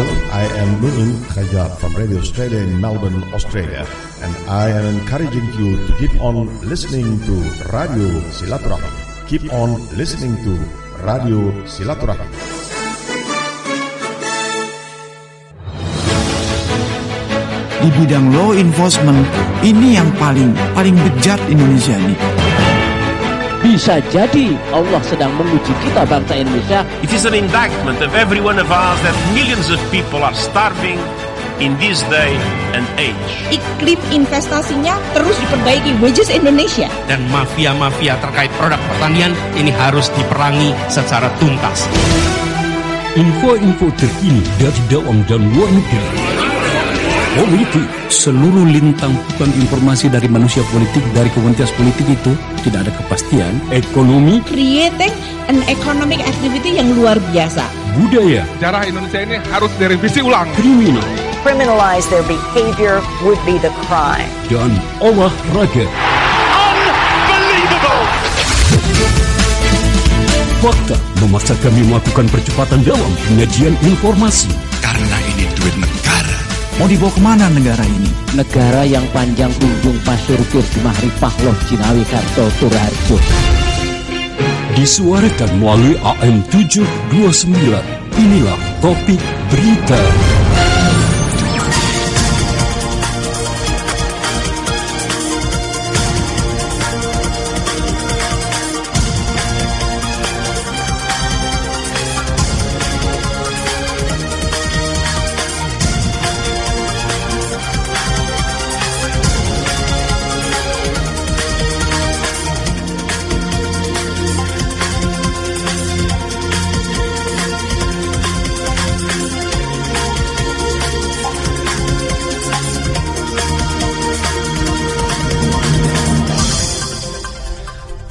[0.00, 3.84] Hello, I am Nurin Khajar from Radio Australia in Melbourne, Australia,
[4.24, 7.34] and I am encouraging you to keep on listening to
[7.68, 8.88] Radio Silaturahmi.
[9.28, 10.56] Keep on listening to
[11.04, 12.32] Radio Silaturahmi.
[17.84, 19.20] Di bidang law enforcement,
[19.60, 22.39] ini yang paling paling bejat Indonesia ini.
[23.70, 26.82] Bisa jadi Allah sedang menguji kita bangsa Indonesia.
[27.06, 30.98] It is an indictment of every one of us that millions of people are starving
[31.62, 32.34] in this day
[32.74, 33.30] and age.
[33.54, 36.90] Iklim investasinya terus diperbaiki wages Indonesia.
[37.06, 41.86] Dan mafia-mafia terkait produk pertanian ini harus diperangi secara tuntas.
[43.14, 46.29] Info-info terkini dari dalam dan luar negeri.
[47.30, 52.34] Politik, seluruh lintang bukan informasi dari manusia politik dari komunitas politik itu
[52.66, 53.54] tidak ada kepastian.
[53.70, 55.14] Ekonomi, Creating
[55.46, 57.62] an economic activity yang luar biasa.
[57.94, 60.50] budaya, Sejarah Indonesia ini harus direvisi ulang.
[60.58, 61.06] kriminal,
[61.46, 64.26] criminalize their behavior would be the crime.
[64.50, 65.86] dan olahraga.
[70.60, 70.92] Fakta
[71.24, 74.50] memaksa kami melakukan percepatan dalam penyajian informasi.
[74.84, 75.99] Karena ini duit negara.
[76.80, 78.08] Mau dibawa ke mana negara ini?
[78.32, 83.20] Negara yang panjang kunjung pasur kir Gemahri Pahloh Cinawi Karto Turharjo.
[84.72, 87.84] Disuarakan melalui AM 729.
[88.16, 89.20] Inilah topik
[89.52, 90.00] berita.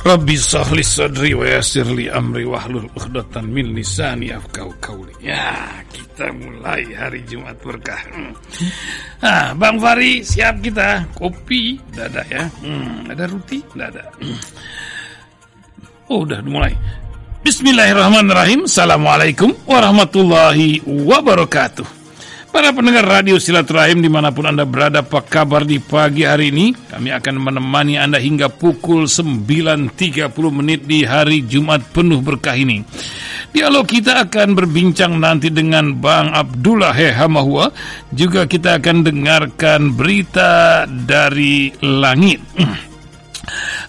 [0.10, 5.14] Rabbi sahli sadri wa yassir li amri wahlul uqdatan min lisani yafqahu qawli.
[5.22, 8.02] Ya, kita mulai hari Jumat berkah.
[8.10, 8.34] Hmm.
[9.22, 11.06] Ah, Bang Fari, siap kita.
[11.14, 12.50] Kopi, udah ada ya.
[12.66, 14.04] Hmm, ada roti, udah ada.
[14.18, 14.40] Hmm.
[16.10, 16.74] Oh, udah mulai.
[17.46, 18.66] Bismillahirrahmanirrahim.
[18.66, 21.99] Assalamualaikum warahmatullahi wabarakatuh.
[22.50, 26.74] Para pendengar radio silaturahim di mana pun Anda berada, apa kabar di pagi hari ini?
[26.74, 29.94] Kami akan menemani Anda hingga pukul 9.30
[30.50, 32.82] menit di hari Jumat penuh berkah ini.
[33.54, 37.70] Dialog kita akan berbincang nanti dengan Bang Abdullah Hehamahua.
[38.10, 42.42] Juga kita akan dengarkan berita dari langit.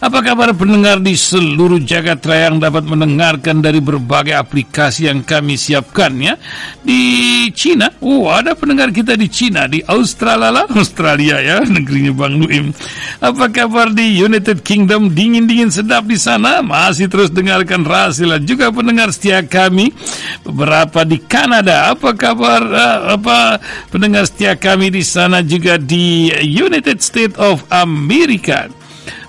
[0.01, 5.61] Apa kabar pendengar di seluruh jagat raya yang dapat mendengarkan dari berbagai aplikasi yang kami
[5.61, 6.41] siapkan ya
[6.81, 7.93] di Cina?
[8.01, 12.73] Oh ada pendengar kita di Cina di Australia Australia ya negerinya Bang Nuim.
[13.21, 16.65] Apa kabar di United Kingdom dingin-dingin sedap di sana?
[16.65, 19.93] Masih terus dengarkan Rasila juga pendengar setia kami
[20.41, 21.93] beberapa di Kanada.
[21.93, 23.61] Apa kabar uh, apa
[23.93, 28.80] pendengar setia kami di sana juga di United States of America?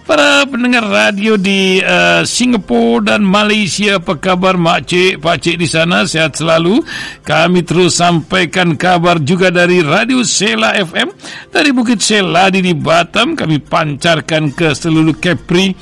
[0.02, 6.10] Para pendengar radio di uh, Singapura dan Malaysia, apa kabar Mak Cik, di sana?
[6.10, 6.82] Sehat selalu.
[7.22, 11.14] Kami terus sampaikan kabar juga dari Radio Sela FM.
[11.54, 15.78] Dari Bukit Seladi di Batam, kami pancarkan ke seluruh Kepri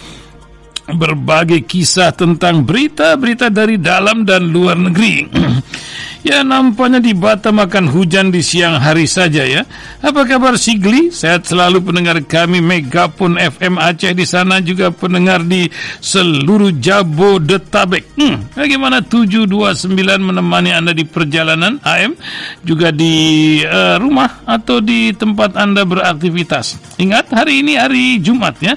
[0.89, 5.25] berbagai kisah tentang berita-berita dari dalam dan luar negeri.
[6.25, 9.63] ya nampaknya di Batam akan hujan di siang hari saja ya.
[9.99, 11.11] Apa kabar Sigli?
[11.11, 15.67] Sehat selalu pendengar kami Megapun FM Aceh di sana juga pendengar di
[15.99, 18.15] seluruh Jabodetabek.
[18.19, 22.15] Hmm, bagaimana 729 menemani Anda di perjalanan AM
[22.63, 26.97] juga di uh, rumah atau di tempat Anda beraktivitas.
[26.99, 28.75] Ingat hari ini hari Jumat ya.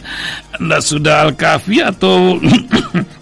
[0.59, 2.39] Anda sudah al-kafi atau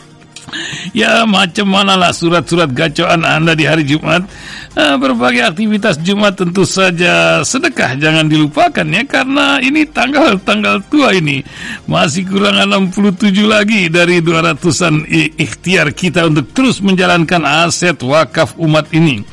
[0.97, 4.27] ya macam manalah surat-surat gacoan Anda di hari Jumat
[4.75, 11.43] berbagai aktivitas Jumat tentu saja sedekah jangan dilupakan ya karena ini tanggal-tanggal tua ini.
[11.91, 19.27] Masih kurang 67 lagi dari 200-an ikhtiar kita untuk terus menjalankan aset wakaf umat ini.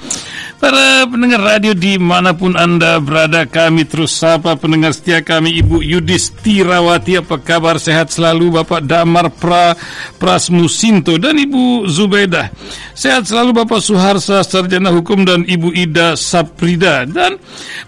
[0.58, 5.86] Para pendengar radio di mana pun Anda berada kami terus sapa pendengar setia kami Ibu
[5.86, 7.22] Yudis Tirawati.
[7.22, 7.78] Apa kabar?
[7.78, 9.78] Sehat selalu Bapak Damar Pra
[10.18, 12.50] Prasmusinto dan Ibu Zubaidah.
[12.98, 17.36] Sehat selalu Bapak Suharsa Sarjana Hukum dan Ibu Ida Saprida dan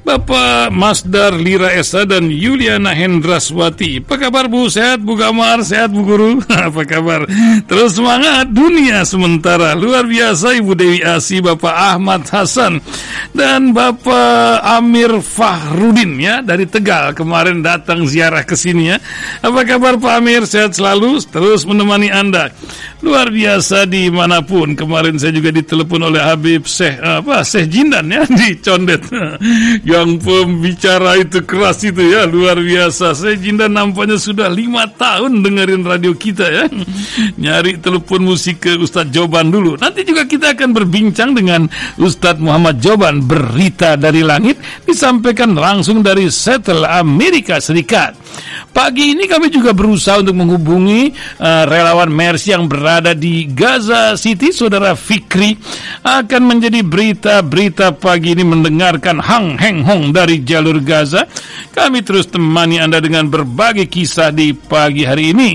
[0.04, 6.04] Bapak Masdar Lira Esa dan Yuliana Hendraswati apa kabar Bu sehat Bu Gamar sehat Bu
[6.04, 7.24] Guru apa kabar
[7.64, 12.84] terus semangat dunia sementara luar biasa Ibu Dewi Asi Bapak Ahmad Hasan
[13.32, 18.98] dan Bapak Amir Fahrudin ya dari Tegal kemarin datang ziarah ke sini ya.
[19.46, 20.50] Apa kabar Pak Amir?
[20.50, 22.50] Sehat selalu, terus menemani Anda.
[23.06, 24.74] Luar biasa di mana pun.
[24.74, 29.06] Kemarin saya juga ditelepon oleh Habib Syekh apa Syekh Jindan ya di Condet.
[29.86, 33.14] Yang pembicara itu keras itu ya luar biasa.
[33.14, 36.66] Syekh Jindan nampaknya sudah lima tahun dengerin radio kita ya.
[37.38, 39.78] Nyari telepon musik ke Ustadz Joban dulu.
[39.78, 41.70] Nanti juga kita akan berbincang dengan
[42.02, 48.29] Ustadz Muhammad Joban berita dari langit disampaikan langsung dari Seattle Amerika Serikat.
[48.70, 51.12] Pagi ini kami juga berusaha untuk menghubungi
[51.42, 55.58] uh, relawan Mercy yang berada di Gaza City, Saudara Fikri
[56.06, 61.26] akan menjadi berita-berita pagi ini mendengarkan Hang Heng Hong dari jalur Gaza.
[61.74, 65.52] Kami terus temani Anda dengan berbagai kisah di pagi hari ini.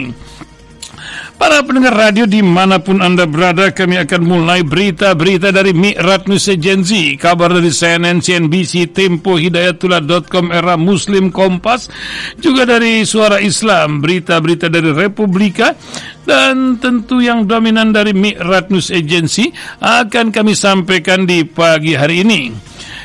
[1.45, 6.49] Para pendengar radio di mana pun Anda berada, kami akan mulai berita-berita dari Mi'rat News
[6.49, 11.93] Agency, kabar dari CNN, CNBC, Tempo, Hidayatullah.com, Era Muslim, Kompas,
[12.41, 15.77] juga dari Suara Islam, berita-berita dari Republika,
[16.25, 19.53] dan tentu yang dominan dari Mi'rat News Agency
[19.85, 22.57] akan kami sampaikan di pagi hari ini.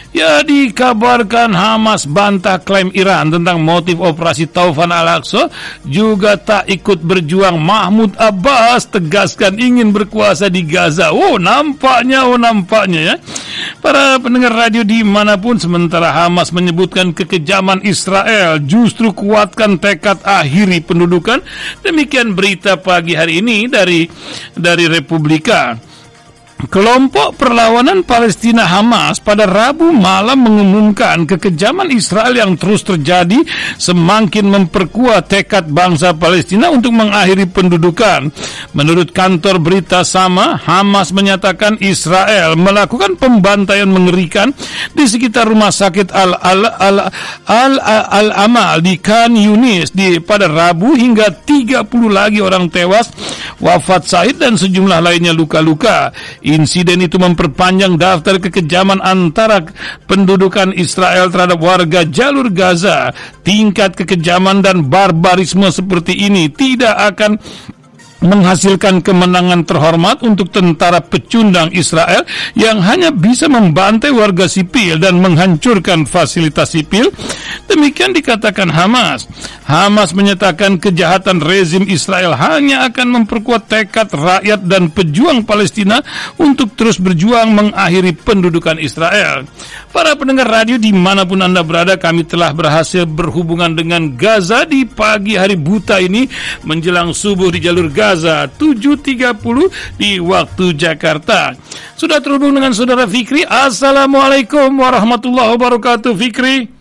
[0.09, 5.53] Ya dikabarkan Hamas bantah klaim Iran tentang motif operasi Taufan Al-Aqsa
[5.85, 11.13] juga tak ikut berjuang Mahmud Abbas tegaskan ingin berkuasa di Gaza.
[11.13, 13.15] Oh nampaknya, oh nampaknya ya.
[13.85, 20.81] Para pendengar radio di mana pun sementara Hamas menyebutkan kekejaman Israel justru kuatkan tekad akhiri
[20.81, 21.37] pendudukan.
[21.85, 24.09] Demikian berita pagi hari ini dari
[24.57, 25.88] dari Republika.
[26.59, 33.47] Kelompok perlawanan Palestina Hamas pada Rabu malam mengumumkan kekejaman Israel yang terus terjadi
[33.79, 38.27] semakin memperkuat tekad bangsa Palestina untuk mengakhiri pendudukan.
[38.75, 44.51] Menurut kantor berita sama, Hamas menyatakan Israel melakukan pembantaian mengerikan
[44.91, 46.97] di sekitar rumah sakit Al Al Al
[47.47, 53.07] Al, Al, Al Amal di Khan Yunis di pada Rabu hingga 30 lagi orang tewas,
[53.63, 56.11] wafat Said dan sejumlah lainnya luka-luka.
[56.49, 59.61] Insiden itu memperpanjang daftar kekejaman antara
[60.09, 63.13] pendudukan Israel terhadap warga jalur Gaza.
[63.45, 67.37] Tingkat kekejaman dan barbarisme seperti ini tidak akan
[68.19, 76.03] menghasilkan kemenangan terhormat untuk tentara pecundang Israel yang hanya bisa membantai warga sipil dan menghancurkan
[76.03, 77.07] fasilitas sipil.
[77.71, 79.29] Demikian dikatakan Hamas.
[79.63, 86.01] Hamas menyatakan kejahatan rezim Israel hanya akan memperkuat tekad rakyat dan pejuang Palestina
[86.35, 89.47] untuk terus berjuang mengakhiri pendudukan Israel.
[89.89, 94.85] Para pendengar radio di mana pun Anda berada, kami telah berhasil berhubungan dengan Gaza di
[94.85, 96.25] pagi hari buta ini
[96.65, 101.53] menjelang subuh di jalur Gaza 7.30 di waktu Jakarta.
[101.99, 103.43] Sudah terhubung dengan Saudara Fikri.
[103.43, 106.79] Assalamualaikum warahmatullahi wabarakatuh Fikri.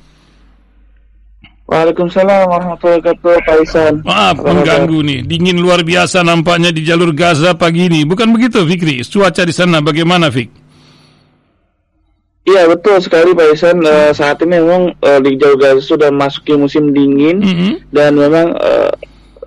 [1.68, 7.52] Waalaikumsalam warahmatullahi wabarakatuh Pak Isan Maaf mengganggu nih Dingin luar biasa nampaknya di jalur Gaza
[7.52, 9.04] pagi ini Bukan begitu Fikri?
[9.04, 10.48] Cuaca di sana bagaimana Fik?
[12.48, 16.56] Iya betul sekali Pak Isan uh, Saat ini memang uh, di jalur Gaza sudah masuki
[16.56, 17.72] musim dingin mm -hmm.
[17.92, 18.88] Dan memang uh,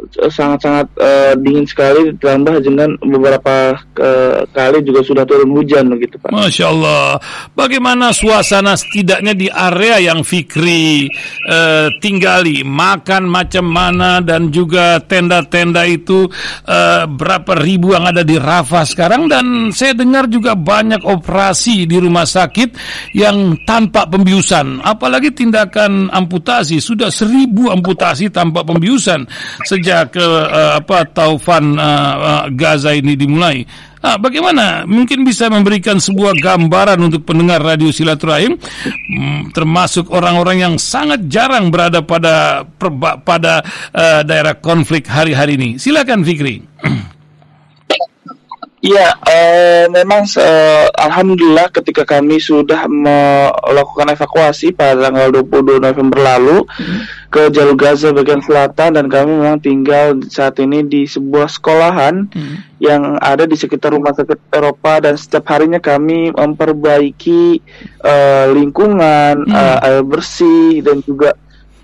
[0.09, 6.33] sangat-sangat uh, dingin sekali ditambah dengan beberapa uh, kali juga sudah turun hujan begitu Pak.
[6.33, 7.21] Masya Allah.
[7.53, 11.07] Bagaimana suasana setidaknya di area yang Fikri
[11.47, 12.65] uh, tinggali?
[12.65, 16.25] Makan macam mana dan juga tenda-tenda itu
[16.65, 21.97] uh, berapa ribu yang ada di Rafah sekarang dan saya dengar juga banyak operasi di
[22.01, 22.73] rumah sakit
[23.13, 24.81] yang tanpa pembiusan.
[24.81, 29.27] Apalagi tindakan amputasi sudah seribu amputasi tanpa pembiusan
[29.67, 33.67] sejak sejak uh, apa taufan uh, uh, Gaza ini dimulai.
[34.01, 40.75] Nah, bagaimana mungkin bisa memberikan sebuah gambaran untuk pendengar radio silaturahim, mm, termasuk orang-orang yang
[40.81, 43.61] sangat jarang berada pada perba, pada
[43.93, 45.69] uh, daerah konflik hari-hari ini.
[45.77, 46.65] Silakan Fikri.
[48.81, 56.65] Ya, uh, memang uh, alhamdulillah ketika kami sudah melakukan evakuasi pada tanggal 22 November lalu
[56.65, 57.20] hmm.
[57.31, 62.83] Ke jalur Gaza bagian selatan dan kami memang tinggal saat ini di sebuah sekolahan hmm.
[62.83, 67.63] yang ada di sekitar rumah sakit Eropa dan setiap harinya kami memperbaiki
[68.03, 69.55] uh, lingkungan, hmm.
[69.55, 71.31] uh, air bersih dan juga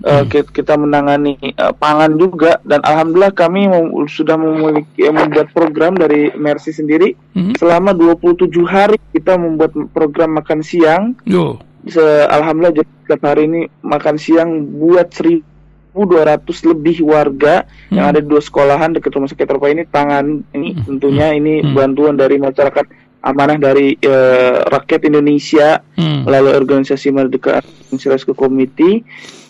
[0.04, 6.28] uh, kita menangani uh, pangan juga dan alhamdulillah kami mem sudah memiliki membuat program dari
[6.36, 7.56] Mercy sendiri hmm.
[7.56, 11.16] selama 27 hari kita membuat program makan siang.
[11.24, 11.64] Yo.
[11.88, 17.96] Se alhamdulillah setiap hari ini makan siang buat 1200 lebih warga hmm.
[17.96, 20.84] yang ada di dua sekolahan dekat rumah sakit Eropa ini tangan ini hmm.
[20.86, 21.74] tentunya ini hmm.
[21.74, 22.86] bantuan dari masyarakat
[23.24, 26.30] amanah dari uh, rakyat Indonesia Hmm.
[26.30, 29.02] melalui organisasi Merdeka Indonesia Committee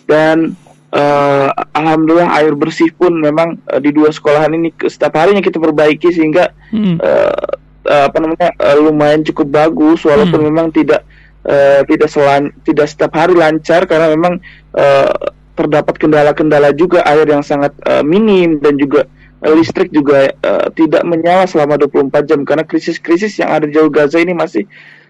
[0.08, 0.56] dan
[0.96, 6.08] uh, alhamdulillah air bersih pun memang uh, di dua sekolahan ini setiap harinya kita perbaiki
[6.08, 6.96] sehingga Hmm.
[7.00, 7.48] uh,
[7.88, 10.48] uh, apa namanya uh, lumayan cukup bagus walaupun Hmm.
[10.48, 11.04] memang tidak
[11.48, 14.38] uh, tidak selan tidak setiap hari lancar karena memang
[14.76, 15.10] uh,
[15.58, 19.08] terdapat kendala-kendala juga air yang sangat uh, minim dan juga
[19.42, 23.90] uh, listrik juga uh, tidak menyala selama 24 jam karena krisis-krisis yang ada di Jalur
[23.90, 24.68] Gaza ini masih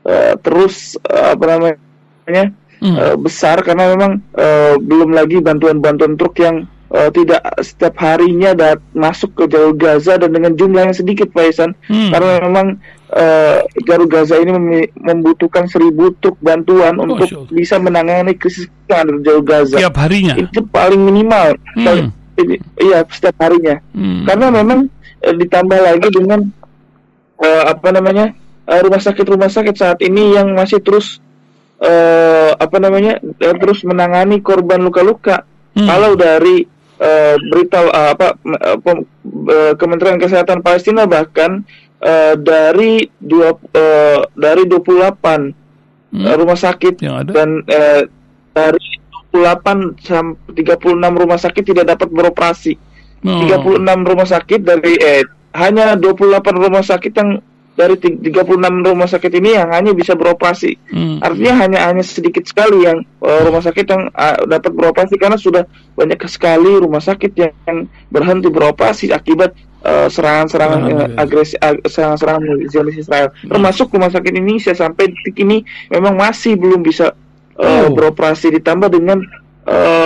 [0.08, 2.94] uh, terus uh, apa namanya Hmm.
[2.94, 6.62] uh, besar karena memang uh, belum lagi bantuan-bantuan truk yang
[6.94, 11.44] uh, tidak setiap harinya dat masuk ke jalur Gaza dan dengan jumlah yang sedikit Pak
[11.50, 12.14] Isan Hmm.
[12.14, 12.66] karena memang
[13.10, 14.52] uh, jalur Gaza ini
[14.94, 17.50] membutuhkan seribu truk bantuan untuk Masya Allah.
[17.50, 20.34] bisa menangani krisis di jalur Gaza Tiap harinya.
[20.34, 21.84] itu paling minimal Hmm.
[21.84, 22.12] Paling-
[22.78, 24.22] iya setiap harinya Hmm.
[24.22, 24.86] karena memang
[25.18, 26.40] eh, ditambah lagi dengan
[27.36, 28.30] eh, apa namanya
[28.64, 31.18] eh, rumah sakit rumah sakit saat ini yang masih terus
[31.78, 35.86] eh, apa namanya eh, terus menangani korban luka-luka Hmm.
[35.86, 41.62] kalau dari eh, berita eh, apa eh, Kementerian Kesehatan Palestina bahkan
[42.00, 45.68] eh, dari dua eh, dari 28
[46.08, 46.24] Hmm.
[46.24, 47.30] eh, rumah sakit Yang ada?
[47.36, 48.02] dan eh,
[48.48, 48.88] dari
[49.28, 52.72] 28 sampai 36 rumah sakit tidak dapat beroperasi.
[53.28, 53.44] Oh.
[53.44, 55.20] 36 rumah sakit dari eh
[55.52, 57.44] hanya 28 rumah sakit yang
[57.76, 60.80] dari ti- 36 rumah sakit ini yang hanya bisa beroperasi.
[60.88, 61.20] Hmm.
[61.20, 65.68] Artinya hanya hanya sedikit sekali yang eh, rumah sakit yang ah, dapat beroperasi karena sudah
[65.92, 67.78] banyak sekali rumah sakit yang, yang
[68.08, 71.16] berhenti beroperasi akibat eh, serangan-serangan Serangan eh, Israel.
[71.18, 73.28] agresi ag- serangan-serangan Zionis Israel.
[73.40, 77.12] Termasuk rumah sakit Indonesia sampai detik ini memang masih belum bisa
[77.54, 77.90] eh, Oh.
[77.90, 79.18] beroperasi ditambah dengan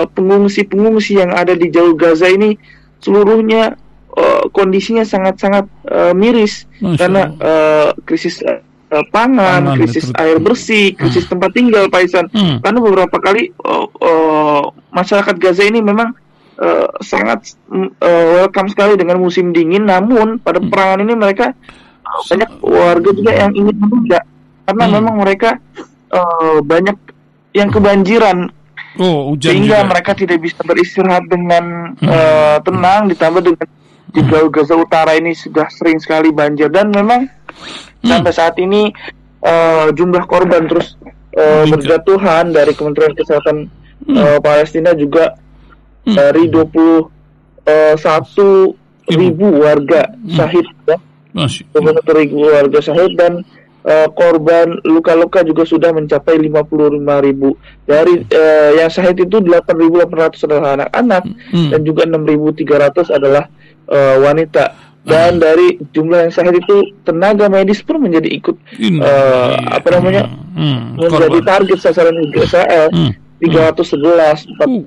[0.09, 2.59] pengungsi-pengungsi yang ada di jalur Gaza ini
[2.99, 3.75] seluruhnya
[4.13, 8.59] eh, kondisinya sangat-sangat eh, miris Masya karena eh, krisis eh,
[9.09, 10.21] pangan, Pangan, krisis betul.
[10.21, 12.27] air bersih, krisis tempat tinggal, Pak Isan.
[12.29, 12.61] Hmm.
[12.61, 16.13] Karena beberapa kali eh, eh, masyarakat Gaza ini memang
[16.63, 17.59] eh, sangat
[17.99, 20.71] eh, welcome sekali dengan musim dingin, namun pada Hmm.
[20.71, 21.47] perangan ini mereka
[22.23, 24.21] banyak warga juga yang ingin menunda
[24.63, 24.95] karena Hmm.
[24.95, 25.51] memang mereka
[26.09, 26.97] eh, banyak
[27.53, 28.53] yang kebanjiran
[28.95, 29.89] Oh, hujan sehingga juga.
[29.89, 32.07] mereka tidak bisa beristirahat dengan Hmm.
[32.07, 33.67] eh, tenang ditambah dengan
[34.07, 38.07] di Jalur Gaza Utara ini sudah sering sekali banjir dan memang Hmm.
[38.07, 38.93] sampai saat ini
[39.41, 40.95] eh, jumlah korban terus
[41.33, 41.67] Meningkat.
[41.73, 43.57] berjatuhan dari Kementerian Kesehatan
[44.05, 44.15] Hmm.
[44.15, 45.33] eh, Palestina juga
[46.03, 46.13] Hmm.
[46.13, 48.77] dari 21
[49.09, 50.33] ribu warga Hmm.
[50.33, 50.97] syahid ya.
[51.73, 53.41] 21 ribu warga syahid dan
[53.83, 60.77] eh, korban luka-luka juga sudah mencapai 55 ribu dari eh, yang syahid itu 8.800 adalah
[60.77, 61.69] anak-anak Hmm.
[61.71, 63.45] dan juga 6.300 adalah
[63.85, 64.65] eh, wanita
[65.03, 70.95] dan dari jumlah yang syahid itu tenaga medis pun menjadi ikut eh, apa namanya Hmm.
[70.95, 71.43] menjadi Korban.
[71.43, 73.11] target sasaran Israel Hmm.
[73.41, 74.85] 311 empat Uh.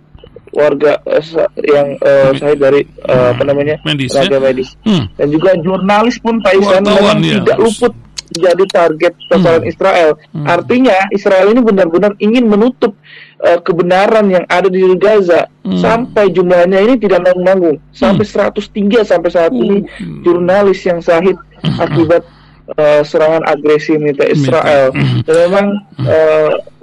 [0.56, 1.24] Warga eh,
[1.62, 4.42] yang eh, syahid dari eh, apa namanya Medis, tenaga ya?
[4.42, 5.06] medis Hmm.
[5.14, 7.44] dan juga jurnalis pun Pak Isan memang ya.
[7.44, 7.94] tidak luput
[8.26, 9.70] jadi target sasaran Hmm.
[9.70, 10.10] Israel.
[10.34, 10.46] Hmm.
[10.50, 12.98] Artinya Israel ini benar-benar ingin menutup
[13.38, 15.78] eh, kebenaran yang ada di Gaza Hmm.
[15.78, 20.24] sampai jumlahnya ini tidak nanggung-nanggung sampai 103 sampai saat ini Hmm.
[20.24, 21.38] jurnalis yang syahid
[21.78, 22.26] akibat
[22.74, 24.90] eh, serangan agresi militer Israel.
[24.90, 25.22] Hmm.
[25.22, 25.66] Dan memang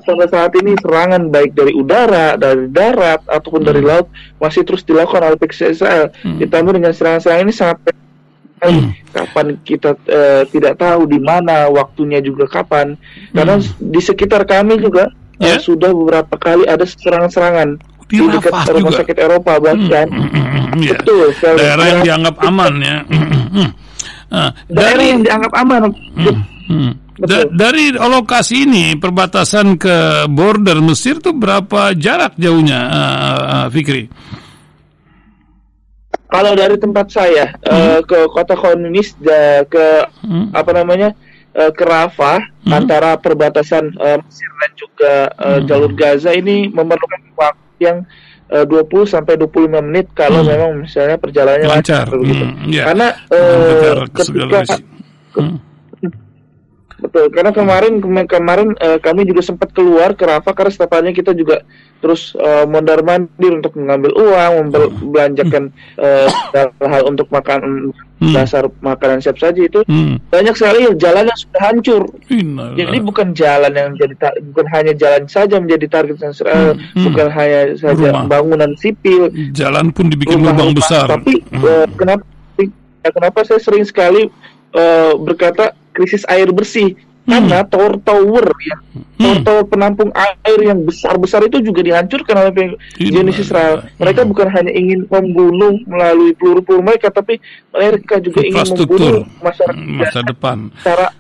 [0.03, 4.07] sampai saat ini serangan baik dari udara, dari darat ataupun dari laut
[4.37, 6.11] masih terus dilakukan oleh pihak Israel.
[6.19, 6.39] Hmm.
[6.39, 7.79] Ditambah dengan serangan-serangan ini sangat
[8.63, 8.95] Hmm.
[9.11, 12.95] kapan kita eh, tidak tahu di mana waktunya juga kapan
[13.33, 15.43] karena di sekitar kami juga Hmm.
[15.43, 15.59] eh, Ya.
[15.59, 19.03] sudah beberapa kali ada serangan-serangan Di di dekat rumah juga.
[19.03, 20.95] sakit Eropa bahkan Hmm, hmm, hmm, ya.
[20.95, 21.59] betul sekali.
[21.59, 22.97] Daerah yang Ya, dianggap aman ya.
[23.03, 23.69] Hmm, hmm.
[24.31, 25.81] Ah, daerah dari yang dianggap aman
[26.63, 26.93] Hmm.
[27.13, 34.09] Da- dari lokasi ini perbatasan ke border Mesir tuh berapa jarak jauhnya, ah, ah, Fikri?
[36.33, 38.57] kalau dari tempat saya eh, ke kota
[39.21, 39.85] da- ke
[40.25, 40.49] Hmm.
[40.57, 41.13] apa namanya
[41.53, 42.73] eh, ke Rafah Hmm.
[42.73, 45.67] antara perbatasan eh, Mesir dan juga eh, Hmm.
[45.69, 47.99] jalur Gaza ini memerlukan waktu yang
[48.49, 50.49] eh, 20 sampai 25 menit kalau Hmm.
[50.49, 52.09] memang misalnya perjalanannya Lancar.
[52.09, 52.45] begitu.
[52.49, 52.85] Hmm, ya.
[52.89, 54.77] Karena eh, Mengejar ke segala ketika.
[55.37, 55.57] Hmm.
[57.03, 61.11] Betul karena kemarin kema- kemarin eh, kami juga sempat keluar ke Rafah karena setiap harinya
[61.13, 61.67] kita juga
[61.99, 66.31] terus eh, mondar mandir untuk mengambil uang, membel- belanjakan eh,
[66.81, 67.91] hal untuk makan
[68.23, 68.39] Hmm.
[68.39, 70.15] dasar makanan siap saji itu Hmm.
[70.31, 72.03] banyak sekali jalan yang sudah hancur.
[72.31, 72.79] Innalillah.
[72.79, 77.03] Jadi bukan jalan yang ta- bukan hanya jalan saja menjadi target Hmm, hmm.
[77.03, 78.31] bukan hanya saja Rumah.
[78.31, 81.11] bangunan sipil, jalan pun dibikin lubang besar.
[81.11, 81.67] Tapi Hmm.
[81.67, 82.23] eh, kenapa
[83.03, 84.31] ya, kenapa saya sering sekali
[84.71, 86.97] eh, berkata krisis air bersih.
[87.23, 88.77] Karena tower-tower ya
[89.15, 93.87] tower-tower penampung air yang besar-besar itu juga dihancurkan oleh Zionis Israel.
[94.03, 97.39] Mereka bukan hanya ingin membunuh melalui peluru-peluru mereka, tapi
[97.71, 100.75] mereka juga ingin membunuh masyarakat masa depan.
[100.83, 101.15] Secara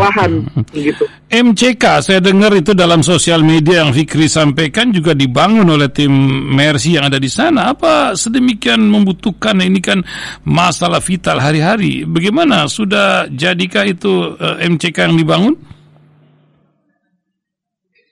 [0.00, 1.04] bahan gitu.
[1.28, 6.12] MCK saya dengar itu dalam sosial media yang Fikri sampaikan juga dibangun oleh tim
[6.52, 7.72] Mercy yang ada di sana.
[7.72, 10.04] Apa sedemikian membutuhkan ini kan
[10.44, 12.04] masalah vital hari-hari.
[12.04, 15.54] Bagaimana sudah jadikah itu uh, MCK yang dibangun?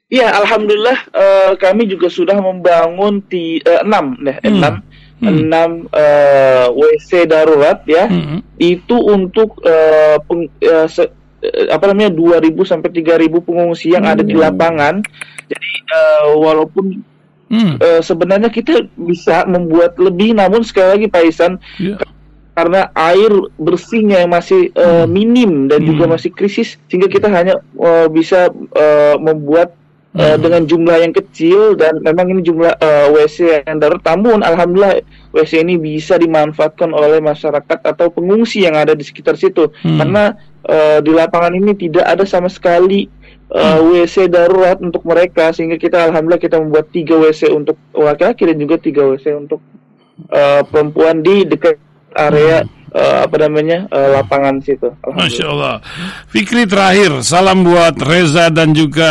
[0.08, 4.56] Ya, alhamdulillah uh, kami juga sudah membangun di uh, enam, deh, hmm.
[5.20, 5.92] enam hmm.
[5.92, 8.08] uh, WC darurat ya.
[8.08, 8.40] Hmm.
[8.56, 11.17] Itu untuk uh, peng, uh, se, uh,
[11.70, 14.12] apa namanya 2000 sampai 3000 pengungsi yang hmm.
[14.14, 14.42] ada di hmm.
[14.42, 14.94] lapangan.
[15.48, 16.84] Jadi uh, walaupun
[17.50, 17.74] hmm.
[17.78, 21.52] uh, sebenarnya kita bisa membuat lebih, namun sekali lagi Pak Isan.
[21.78, 22.00] Yeah
[22.58, 25.94] karena air bersihnya yang masih uh, minim dan hmm.
[25.94, 29.78] juga masih krisis sehingga kita hanya uh, bisa uh, membuat
[30.18, 34.42] uh, dengan jumlah yang kecil dan memang ini jumlah uh, eh, WC yang darurat namun
[34.42, 39.98] alhamdulillah WC ini bisa dimanfaatkan oleh masyarakat atau pengungsi yang ada di sekitar situ hmm.
[40.02, 40.34] karena
[40.66, 43.06] uh, di lapangan ini tidak ada sama sekali
[43.52, 44.02] uh, hmm.
[44.02, 48.74] WC darurat untuk mereka sehingga kita alhamdulillah kita membuat tiga WC untuk laki-laki dan juga
[48.80, 49.60] tiga WC untuk
[50.32, 51.76] uh, perempuan di dekat
[52.16, 54.88] area hmm uh, apa namanya uh, lapangan situ.
[55.04, 55.74] Masya Allah.
[56.28, 59.10] Fikri terakhir, salam buat Reza dan juga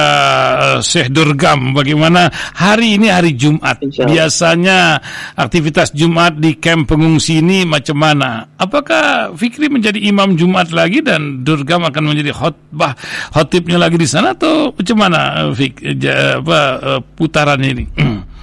[0.57, 1.73] uh, Syekh Durgam.
[1.73, 3.81] Bagaimana hari ini hari Jumat?
[3.81, 5.01] Biasanya
[5.35, 8.47] aktivitas Jumat di kamp pengungsi ini macam mana?
[8.57, 12.93] Apakah Fikri menjadi imam Jumat lagi dan Durgam akan menjadi khotbah
[13.33, 15.19] khotibnya lagi di sana atau macam mana
[15.53, 15.81] Fik,
[16.41, 16.59] apa,
[17.17, 17.85] putaran ini?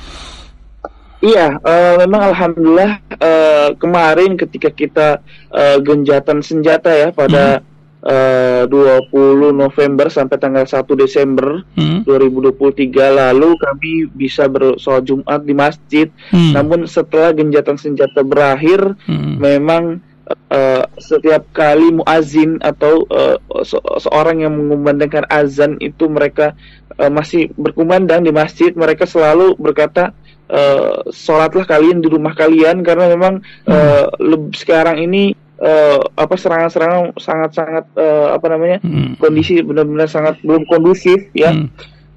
[1.24, 5.08] Iya, uh, memang alhamdulillah uh, kemarin ketika kita
[5.48, 7.64] uh, genjatan senjata ya pada
[8.04, 8.68] hmm.
[8.68, 12.04] uh, 20 November sampai tanggal 1 Desember hmm.
[12.04, 16.12] 2023 lalu kami bisa bersolat Jumat di masjid.
[16.28, 16.60] Hmm.
[16.60, 19.40] Namun setelah genjatan senjata berakhir, hmm.
[19.40, 26.52] memang uh, setiap kali muazin atau uh, se seorang yang mengumandangkan azan itu mereka
[27.00, 30.12] uh, masih berkumandang di masjid, mereka selalu berkata
[30.50, 34.08] uh, sholatlah kalian di rumah kalian karena memang uh,
[34.52, 39.20] sekarang ini uh, apa serangan-serangan sangat-sangat uh, apa namanya hmm.
[39.20, 41.68] kondisi benar-benar sangat belum kondusif ya hmm.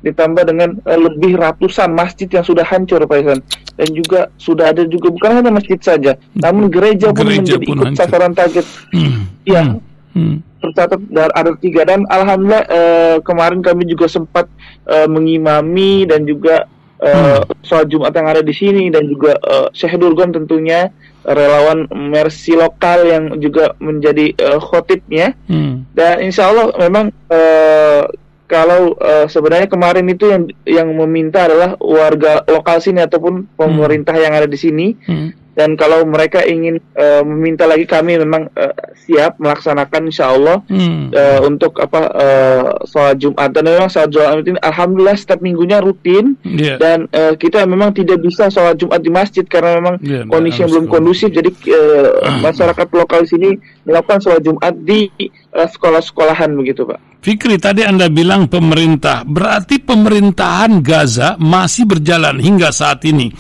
[0.03, 3.39] ditambah dengan uh, lebih ratusan masjid yang sudah hancur Pak Isan
[3.77, 6.41] dan juga sudah ada juga bukan hanya masjid saja hmm.
[6.41, 7.99] namun gereja, gereja pun menjadi pun ikut hancur.
[8.01, 9.21] sasaran target hmm.
[9.45, 9.79] ya hmm.
[10.17, 10.41] Hmm.
[10.65, 14.49] tercatat ada tiga dan alhamdulillah uh, kemarin kami juga sempat
[14.89, 16.65] uh, mengimami dan juga
[17.01, 20.89] uh, sholat Jumat yang ada di sini dan juga uh, Syekh Durgon tentunya
[21.27, 25.91] relawan Mercy lokal yang juga menjadi uh, khotibnya hmm.
[25.93, 28.03] dan insya Allah memang uh,
[28.47, 34.23] kalau uh, sebenarnya kemarin itu yang yang meminta adalah warga lokal sini ataupun pemerintah hmm.
[34.23, 38.77] yang ada di sini hmm dan kalau mereka ingin uh, meminta lagi kami memang uh,
[38.93, 41.09] siap melaksanakan insya Allah hmm.
[41.09, 43.49] uh, untuk apa uh, sholat Jumat.
[43.57, 46.37] Dan memang sholat Jumat ini alhamdulillah setiap minggunya rutin.
[46.45, 46.77] Yeah.
[46.77, 50.69] dan uh, kita memang tidak bisa sholat Jumat di masjid karena memang yeah, kondisi yang
[50.77, 51.33] belum kondusif.
[51.33, 53.49] Jadi uh, masyarakat lokal di sini
[53.81, 55.09] melakukan sholat Jumat di
[55.57, 57.17] uh, sekolah-sekolahan begitu Pak.
[57.17, 63.33] Fikri, tadi Anda bilang pemerintah, berarti pemerintahan Gaza masih berjalan hingga saat ini,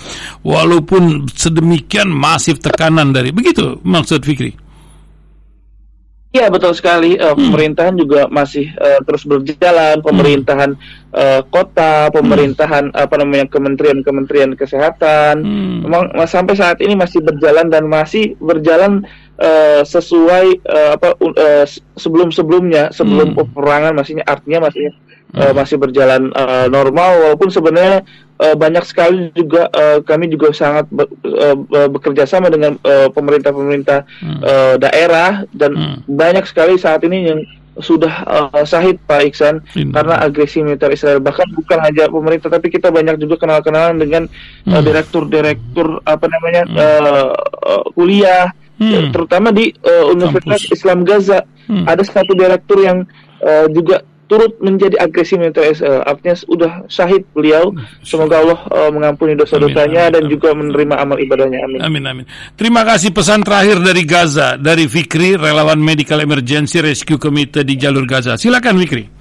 [0.43, 4.67] walaupun sedemikian masif tekanan dari begitu maksud Fikri.
[6.37, 7.15] Iya betul sekali.
[7.15, 7.49] Uh, hmm.
[7.49, 10.03] Pemerintahan juga masih uh, terus berjalan.
[10.03, 11.15] Pemerintahan hmm.
[11.15, 12.99] uh, kota, pemerintahan hmm.
[12.99, 15.87] apa namanya kementerian-kementerian kesehatan, hmm.
[15.87, 19.07] memang sampai saat ini masih berjalan dan masih berjalan
[19.39, 21.65] uh, sesuai uh, apa uh,
[21.95, 23.37] sebelum-sebelumnya sebelum hmm.
[23.41, 24.93] peperangan masihnya artinya masih
[25.35, 28.05] uh, masih berjalan uh, normal walaupun sebenarnya
[28.39, 32.79] uh, banyak sekali juga uh, kami juga sangat be uh, bekerja sama dengan
[33.11, 34.39] pemerintah-pemerintah hmm.
[34.43, 35.97] uh, daerah dan hmm.
[36.07, 37.39] banyak sekali saat ini yang
[37.77, 39.93] sudah uh, sahid Pak Iksan hmm.
[39.93, 44.25] karena agresi militer Israel bahkan bukan hanya pemerintah tapi kita banyak juga kenal-kenalan dengan
[44.65, 46.05] direktur-direktur hmm.
[46.05, 46.77] uh, apa namanya hmm.
[46.77, 47.29] uh,
[47.69, 48.49] uh, kuliah
[48.81, 49.13] hmm.
[49.13, 50.73] terutama di uh, Universitas Kampus.
[50.73, 51.85] Islam Gaza hmm.
[51.85, 53.05] ada satu direktur yang
[53.41, 57.71] uh, juga turut menjadi agresi militer Israel artinya sudah syahid beliau.
[58.03, 60.31] Semoga Allah uh, mengampuni dosa-dosanya dan amin.
[60.31, 61.63] juga menerima amal ibadahnya.
[61.63, 61.79] Amin.
[61.81, 62.25] Amin amin.
[62.59, 68.03] Terima kasih pesan terakhir dari Gaza dari Fikri relawan Medical Emergency Rescue Committee di jalur
[68.03, 68.35] Gaza.
[68.35, 69.17] Silakan Fikri.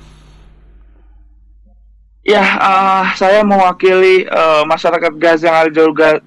[2.27, 6.19] Ya, uh, saya mewakili uh, masyarakat Gaza yang ada di jalur Gaza,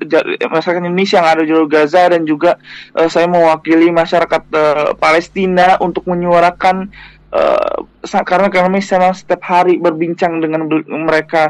[0.48, 2.56] masyarakat Indonesia yang ada di jalur Gaza dan juga
[2.96, 6.88] uh, saya mewakili masyarakat uh, Palestina untuk menyuarakan
[7.34, 7.86] uh,
[8.26, 11.50] karena kami sama setiap hari berbincang dengan mereka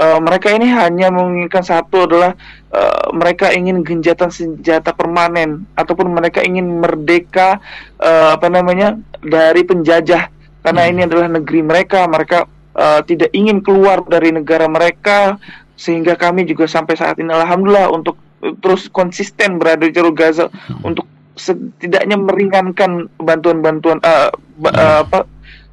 [0.00, 2.32] uh, mereka ini hanya menginginkan satu adalah
[2.72, 7.60] uh, mereka ingin genjatan senjata permanen ataupun mereka ingin merdeka
[8.00, 10.32] uh, apa namanya dari penjajah
[10.64, 10.90] karena hmm.
[10.92, 15.36] ini adalah negeri mereka mereka uh, tidak ingin keluar dari negara mereka
[15.76, 18.20] sehingga kami juga sampai saat ini alhamdulillah untuk
[18.60, 20.84] terus konsisten berada di jalur Gaza hmm.
[20.84, 21.04] untuk
[21.38, 24.30] setidaknya meringankan bantuan-bantuan uh,
[24.66, 25.26] uh, apa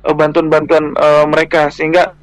[0.07, 2.15] bantuan-bantuan uh, mereka sehingga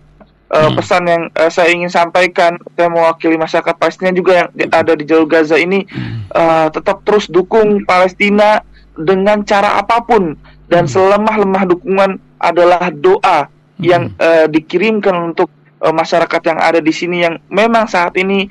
[0.55, 0.75] uh, hmm.
[0.79, 5.29] pesan yang uh, saya ingin sampaikan saya mewakili masyarakat Palestina juga yang ada di jalur
[5.29, 5.85] Gaza ini
[6.33, 8.63] uh, tetap terus dukung Palestina
[8.95, 10.39] dengan cara apa pun
[10.71, 10.93] dan hmm.
[10.95, 13.83] selemah-lemah dukungan adalah doa hmm.
[13.85, 15.51] yang uh, dikirimkan untuk
[15.85, 18.49] uh, masyarakat yang ada di sini yang memang saat ini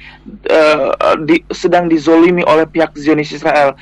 [0.48, 3.74] uh, di, sedang dizolimi oleh pihak Zionis Israel.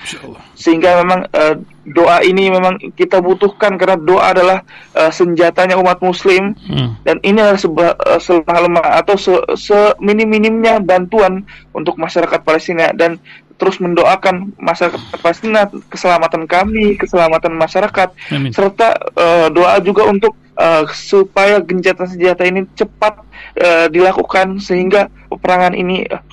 [0.56, 4.60] Sehingga memang uh, doa ini memang kita butuhkan karena doa adalah
[4.94, 7.02] uh, senjatanya umat Muslim hmm.
[7.02, 11.42] dan ini adalah sebuah uh, selemah lemah atau se, seminim-minimnya bantuan
[11.74, 13.18] untuk masyarakat Palestina dan
[13.62, 18.50] terus mendoakan masyarakat Palestina keselamatan kami, keselamatan masyarakat, Amin.
[18.50, 23.22] serta uh, doa juga untuk uh, supaya gencatan senjata ini cepat
[23.62, 26.26] uh, dilakukan sehingga peperangan ini uh,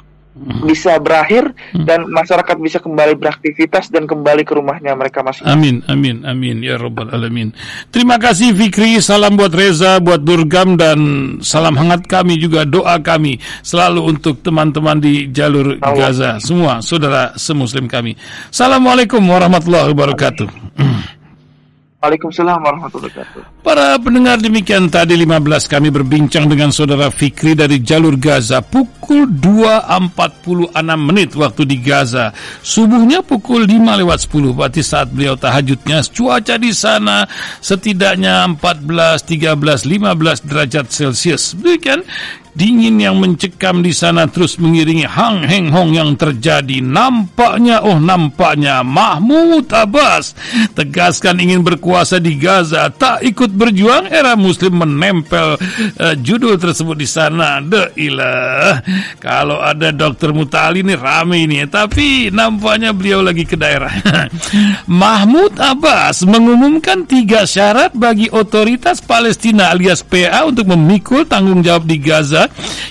[0.62, 1.84] bisa berakhir hmm.
[1.84, 6.78] dan masyarakat bisa kembali beraktivitas dan kembali ke rumahnya mereka masing Amin, amin, amin ya
[6.78, 7.50] robbal alamin.
[7.90, 10.98] Terima kasih Fikri, salam buat Reza, buat Durgam dan
[11.42, 16.10] salam hangat kami juga doa kami selalu untuk teman-teman di jalur Allah.
[16.10, 18.14] Gaza semua saudara semuslim kami.
[18.48, 20.48] Assalamualaikum warahmatullahi wabarakatuh.
[21.98, 23.42] Waalaikumsalam warahmatullahi wabarakatuh.
[23.66, 30.78] Para pendengar demikian tadi 15 kami berbincang dengan saudara Fikri dari jalur Gaza pukul 2.46
[30.94, 32.30] menit waktu di Gaza.
[32.62, 37.26] Subuhnya pukul 5 lewat 10 berarti saat beliau tahajudnya cuaca di sana
[37.58, 41.58] setidaknya 14, 13, 15 derajat Celcius.
[41.58, 42.06] Demikian
[42.58, 46.82] dingin yang mencekam di sana terus mengiringi hang heng hong yang terjadi.
[46.82, 50.34] Nampaknya, oh nampaknya Mahmud Abbas
[50.74, 57.06] tegaskan ingin berkuasa di Gaza, tak ikut berjuang era Muslim menempel uh, judul tersebut di
[57.06, 57.62] sana.
[57.62, 58.82] De ilah,
[59.22, 63.94] kalau ada Dokter Mutali ini rame ini, tapi nampaknya beliau lagi ke daerah.
[64.90, 72.02] Mahmud Abbas mengumumkan tiga syarat bagi otoritas Palestina alias PA untuk memikul tanggung jawab di
[72.02, 72.47] Gaza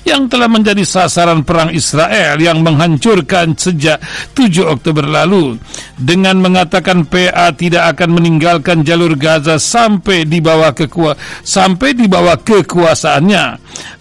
[0.08, 4.00] yang telah menjadi sasaran perang Israel yang menghancurkan sejak
[4.34, 5.60] 7 Oktober lalu
[6.00, 12.40] dengan mengatakan PA tidak akan meninggalkan jalur Gaza sampai di bawah kekua sampai di bawah
[12.40, 13.46] kekuasaannya.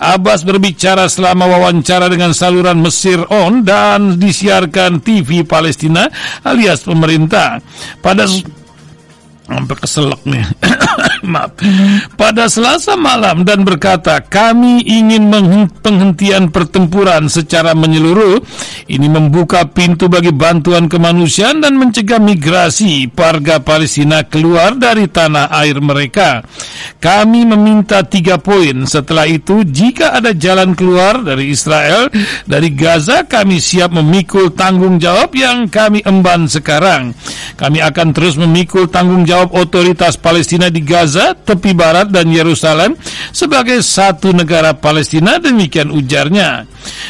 [0.01, 6.09] Abbas berbicara selama wawancara dengan saluran Mesir On dan disiarkan TV Palestina
[6.45, 7.61] alias pemerintah.
[8.01, 8.29] Pada
[9.47, 10.43] sampai keselak nih
[11.27, 11.59] maaf.
[12.17, 15.29] Pada selasa malam dan berkata kami ingin
[15.85, 18.41] penghentian pertempuran secara menyeluruh.
[18.87, 25.83] Ini membuka pintu bagi bantuan kemanusiaan dan mencegah migrasi warga Palestina keluar dari tanah air
[25.83, 26.47] mereka.
[27.03, 28.87] Kami meminta tiga poin.
[28.87, 32.07] Setelah itu jika ada jalan keluar dari Israel
[32.47, 37.11] dari Gaza kami siap memikul tanggung jawab yang kami emban sekarang.
[37.57, 42.97] Kami akan terus memikul tanggung jawab otoritas Palestina di Gaza, tepi barat dan Yerusalem
[43.35, 46.65] sebagai satu negara Palestina demikian ujarnya.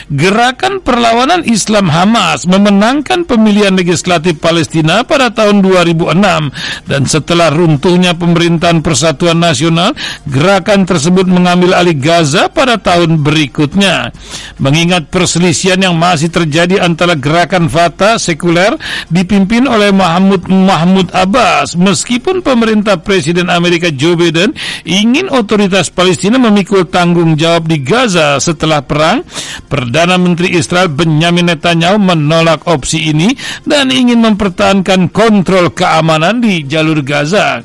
[0.09, 8.81] Gerakan perlawanan Islam Hamas memenangkan pemilihan legislatif Palestina pada tahun 2006 dan setelah runtuhnya pemerintahan
[8.81, 9.93] Persatuan Nasional,
[10.25, 14.17] gerakan tersebut mengambil alih Gaza pada tahun berikutnya.
[14.57, 18.73] Mengingat perselisihan yang masih terjadi antara gerakan Fatah sekuler
[19.13, 26.39] dipimpin oleh Mahmud Mahmud Abbas meski meskipun pemerintah Presiden Amerika Joe Biden ingin otoritas Palestina
[26.41, 29.23] memikul tanggung jawab di Gaza setelah perang,
[29.67, 37.03] Perdana Menteri Israel Benjamin Netanyahu menolak opsi ini dan ingin mempertahankan kontrol keamanan di jalur
[37.03, 37.63] Gaza.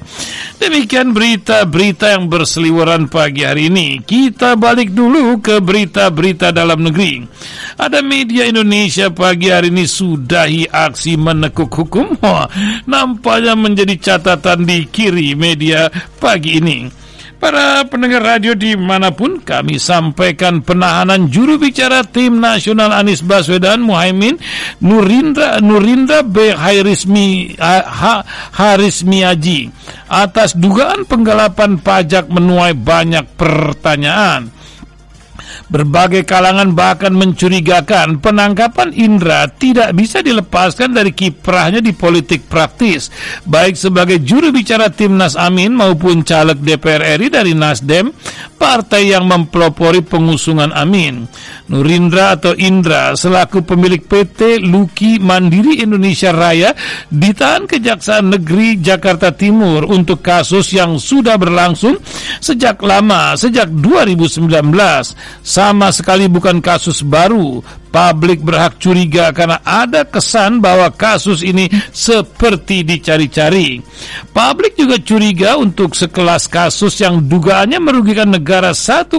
[0.62, 3.98] Demikian berita-berita yang berseliweran pagi hari ini.
[3.98, 7.26] Kita balik dulu ke berita-berita dalam negeri.
[7.82, 12.14] Ada media Indonesia pagi hari ini sudahi aksi menekuk hukum.
[12.94, 15.90] Nampaknya menjadi catatan di kiri media
[16.22, 17.01] pagi ini.
[17.42, 23.82] Para pendengar radio di mana pun kami sampaikan penahanan juru bicara tim nasional Anies Baswedan
[23.82, 24.38] Muhaimin
[24.78, 26.54] Nurindra Nurindra B.
[26.54, 28.22] Harismi ha,
[28.54, 29.74] Harismiaji
[30.06, 34.61] atas dugaan penggelapan pajak menuai banyak pertanyaan.
[35.72, 43.08] Berbagai kalangan bahkan mencurigakan penangkapan Indra tidak bisa dilepaskan dari kiprahnya di politik praktis,
[43.48, 48.12] baik sebagai juru bicara Timnas Amin maupun caleg DPR RI dari Nasdem,
[48.60, 51.24] partai yang mempelopori pengusungan Amin.
[51.72, 56.76] Nurindra atau Indra selaku pemilik PT Luki Mandiri Indonesia Raya
[57.08, 61.96] ditahan Kejaksaan Negeri Jakarta Timur untuk kasus yang sudah berlangsung
[62.44, 64.52] sejak lama, sejak 2019
[65.62, 72.88] sama sekali bukan kasus baru Publik berhak curiga karena ada kesan bahwa kasus ini seperti
[72.88, 73.84] dicari-cari.
[74.32, 79.12] Publik juga curiga untuk sekelas kasus yang dugaannya merugikan negara 1,1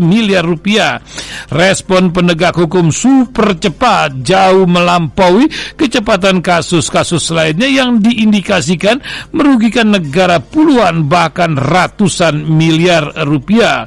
[0.00, 1.04] miliar rupiah.
[1.52, 5.44] Respon penegak hukum super cepat jauh melampaui
[5.76, 9.04] kecepatan kasus-kasus lainnya yang diindikasikan
[9.36, 13.84] merugikan negara puluhan bahkan ratusan miliar rupiah.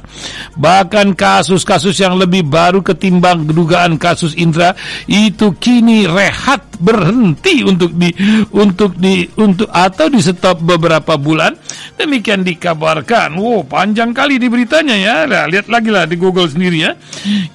[0.54, 4.76] Bahkan kasus-kasus yang lebih baru ketimbang dugaan kasus kasus Indra
[5.08, 8.12] itu kini rehat berhenti untuk di
[8.52, 11.56] untuk di untuk atau di stop beberapa bulan.
[11.96, 13.32] Demikian dikabarkan.
[13.40, 15.16] Wow panjang kali di beritanya ya.
[15.24, 16.92] Nah, lihat lagi lah di Google sendiri ya.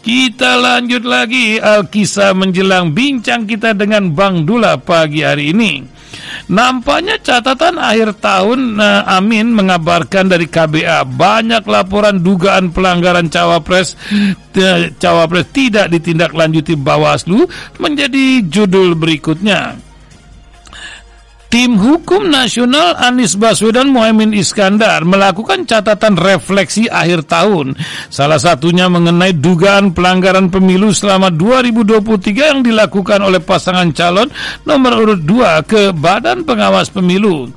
[0.01, 5.96] Kita lanjut lagi Alkisah menjelang bincang kita dengan Bang Dula pagi hari ini
[6.47, 13.99] Nampaknya catatan akhir tahun uh, Amin mengabarkan dari KBA banyak laporan dugaan pelanggaran cawapres
[14.97, 17.45] cawapres tidak ditindaklanjuti Bawaslu
[17.77, 19.86] menjadi judul berikutnya.
[21.47, 27.79] Tim Hukum Nasional Anies Baswedan Mohaimin Iskandar melakukan catatan refleksi akhir tahun.
[28.11, 34.27] Salah satunya mengenai dugaan pelanggaran pemilu selama 2023 yang dilakukan oleh pasangan calon
[34.67, 37.47] nomor urut 2 ke Badan Pengawas Pemilu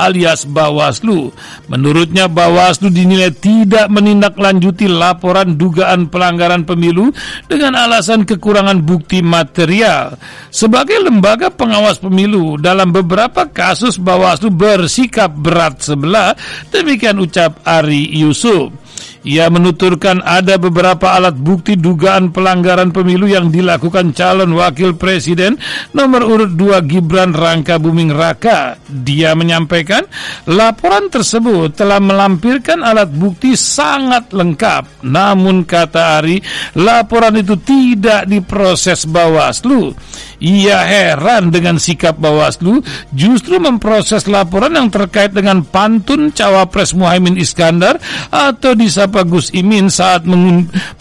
[0.00, 1.28] alias Bawaslu.
[1.68, 7.12] Menurutnya Bawaslu dinilai tidak menindaklanjuti laporan dugaan pelanggaran pemilu
[7.44, 10.16] dengan alasan kekurangan bukti material.
[10.48, 16.36] Sebagai lembaga pengawas pemilu dalam beberapa kasus Bawaslu bersikap berat sebelah,
[16.68, 18.79] demikian ucap Ari Yusuf.
[19.20, 25.60] Ia menuturkan ada beberapa alat bukti dugaan pelanggaran pemilu yang dilakukan calon wakil presiden
[25.92, 28.80] nomor urut 2 Gibran Rangka Buming Raka.
[28.88, 30.08] Dia menyampaikan
[30.48, 35.04] laporan tersebut telah melampirkan alat bukti sangat lengkap.
[35.04, 36.40] Namun kata Ari,
[36.80, 39.92] laporan itu tidak diproses Bawaslu.
[40.40, 42.80] Ia heran dengan sikap Bawaslu
[43.12, 48.00] justru memproses laporan yang terkait dengan pantun cawapres Muhaimin Iskandar
[48.32, 50.22] atau disapa Gus Imin saat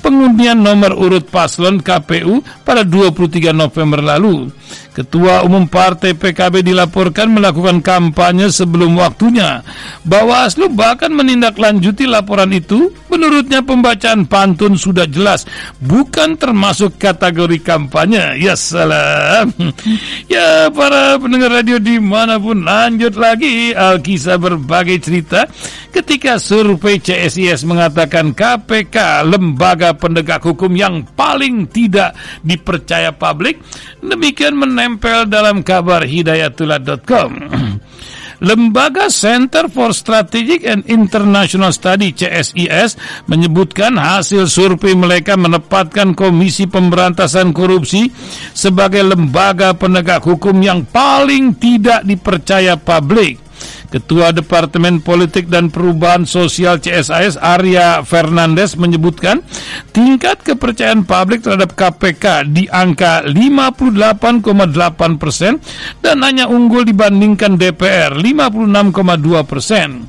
[0.02, 4.50] pengundian nomor urut paslon KPU pada 23 November lalu.
[4.90, 9.62] Ketua Umum Partai PKB dilaporkan melakukan kampanye sebelum waktunya.
[10.02, 12.90] Bawaslu bahkan menindaklanjuti laporan itu.
[13.10, 15.46] Menurutnya pembacaan pantun sudah jelas,
[15.82, 18.38] bukan termasuk kategori kampanye.
[18.42, 19.54] Ya salam.
[20.30, 25.50] Ya para pendengar radio di mana pun lanjut lagi Alkisah berbagai cerita
[25.90, 32.14] ketika survei CSIS mengatakan KPK lembaga penegak hukum yang paling tidak
[32.46, 33.58] dipercaya publik.
[34.06, 37.30] Demikian menempel menempel dalam kabar hidayatullah.com.
[38.48, 42.96] Lembaga Center for Strategic and International Study CSIS
[43.28, 48.08] menyebutkan hasil survei mereka menempatkan Komisi Pemberantasan Korupsi
[48.56, 53.49] sebagai lembaga penegak hukum yang paling tidak dipercaya publik.
[53.90, 59.42] Ketua Departemen Politik dan Perubahan Sosial CSIS Arya Fernandes menyebutkan
[59.90, 65.58] tingkat kepercayaan publik terhadap KPK di angka 58,8 persen
[66.06, 70.06] dan hanya unggul dibandingkan DPR 56,2 persen.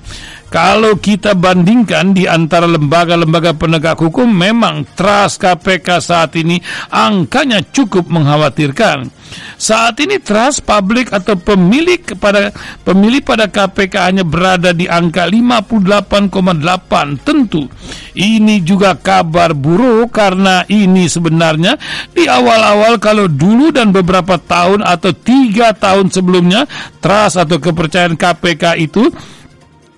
[0.50, 6.58] Kalau kita bandingkan di antara lembaga-lembaga penegak hukum memang trust KPK saat ini
[6.90, 9.14] angkanya cukup mengkhawatirkan.
[9.54, 12.50] Saat ini trust publik atau pemilik kepada
[12.82, 17.22] pemilih pada KPK hanya berada di angka 58,8.
[17.22, 17.70] Tentu
[18.18, 21.78] ini juga kabar buruk karena ini sebenarnya
[22.10, 26.66] di awal-awal kalau dulu dan beberapa tahun atau tiga tahun sebelumnya
[26.98, 29.14] trust atau kepercayaan KPK itu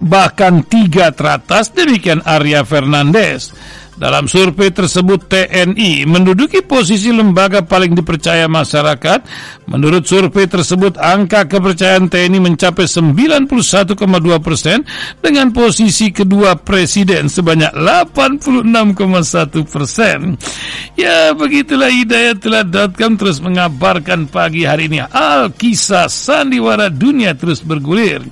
[0.03, 3.55] bahkan tiga teratas demikian Arya Fernandes.
[3.93, 9.23] Dalam survei tersebut TNI menduduki posisi lembaga paling dipercaya masyarakat.
[9.71, 13.47] Menurut survei tersebut angka kepercayaan TNI mencapai 91,2
[14.43, 14.83] persen
[15.23, 20.35] dengan posisi kedua presiden sebanyak 86,1 persen.
[20.99, 28.25] Ya begitulah hidayatullah.com terus mengabarkan pagi hari ini Alkisah sandiwara dunia terus bergulir.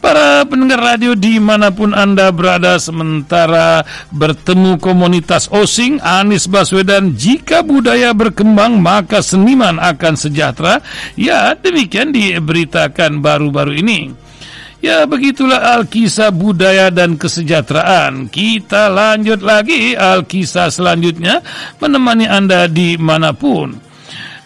[0.00, 7.60] Para pendengar radio di mana pun Anda berada sementara bertemu komunitas Osing, Anies Baswedan, jika
[7.60, 10.80] budaya berkembang maka seniman akan sejahtera.
[11.20, 14.00] Ya, demikian diberitakan baru-baru ini.
[14.80, 21.44] Ya begitulah Alkisah budaya dan kesejahteraan Kita lanjut lagi Alkisah selanjutnya
[21.76, 23.89] Menemani Anda di mana pun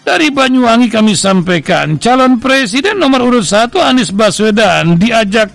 [0.05, 5.49] dari Banyuwangi kami sampaikan calon presiden nomor urut satu Anies Baswedan diajak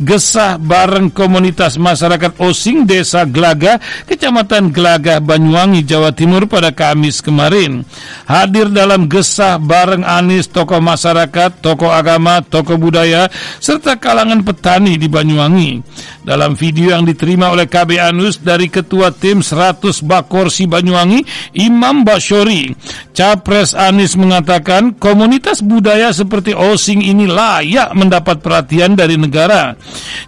[0.00, 3.76] gesah bareng komunitas masyarakat Osing Desa Gelaga,
[4.08, 7.84] Kecamatan Gelaga, Banyuwangi, Jawa Timur pada Kamis kemarin.
[8.24, 13.28] Hadir dalam gesah bareng Anies tokoh masyarakat, tokoh agama, tokoh budaya,
[13.60, 15.84] serta kalangan petani di Banyuwangi.
[16.24, 21.20] Dalam video yang diterima oleh KB Anus dari Ketua Tim 100 Bakorsi Banyuwangi,
[21.60, 22.70] Imam Basyori,
[23.10, 29.74] Capres Anies mengatakan komunitas budaya seperti Osing ini layak mendapat perhatian dari negara.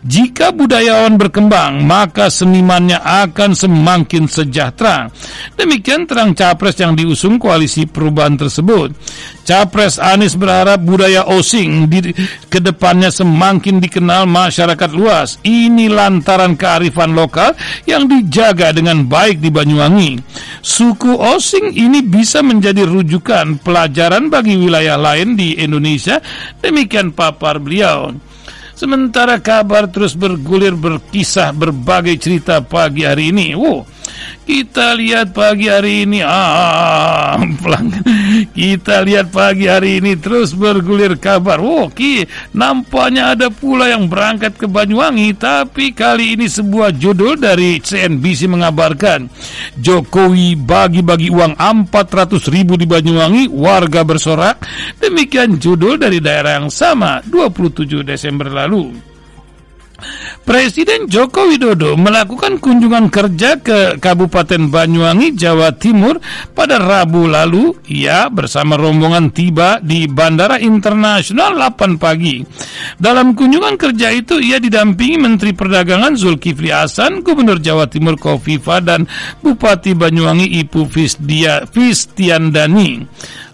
[0.03, 5.07] Jika budayawan berkembang, maka senimannya akan semakin sejahtera.
[5.55, 8.91] Demikian terang capres yang diusung koalisi perubahan tersebut.
[9.45, 12.17] Capres Anies berharap budaya Osing di
[12.49, 15.37] ke depannya semakin dikenal masyarakat luas.
[15.45, 17.53] Ini lantaran kearifan lokal
[17.85, 20.19] yang dijaga dengan baik di Banyuwangi.
[20.65, 26.19] Suku Osing ini bisa menjadi rujukan pelajaran bagi wilayah lain di Indonesia.
[26.65, 28.17] Demikian papar beliau.
[28.75, 33.55] Sementara kabar terus bergulir berkisah berbagai cerita pagi hari ini.
[33.55, 33.87] Wow,
[34.45, 37.41] kita lihat pagi hari ini ah
[38.59, 41.63] Kita lihat pagi hari ini terus bergulir kabar.
[41.63, 47.79] Oh, ki, nampaknya ada pula yang berangkat ke Banyuwangi tapi kali ini sebuah judul dari
[47.79, 49.31] CNBC mengabarkan
[49.79, 54.67] Jokowi bagi-bagi uang 400 ribu di Banyuwangi warga bersorak.
[54.99, 59.15] Demikian judul dari daerah yang sama 27 Desember lalu.
[60.45, 66.21] Presiden Joko Widodo melakukan kunjungan kerja ke Kabupaten Banyuwangi, Jawa Timur
[66.53, 67.73] pada Rabu lalu.
[67.89, 72.45] Ia bersama rombongan tiba di Bandara Internasional 8 pagi.
[73.01, 79.09] Dalam kunjungan kerja itu ia didampingi Menteri Perdagangan Zulkifli Hasan, Gubernur Jawa Timur Kofifa dan
[79.41, 80.85] Bupati Banyuwangi Ipu
[81.73, 83.01] Fistiandani.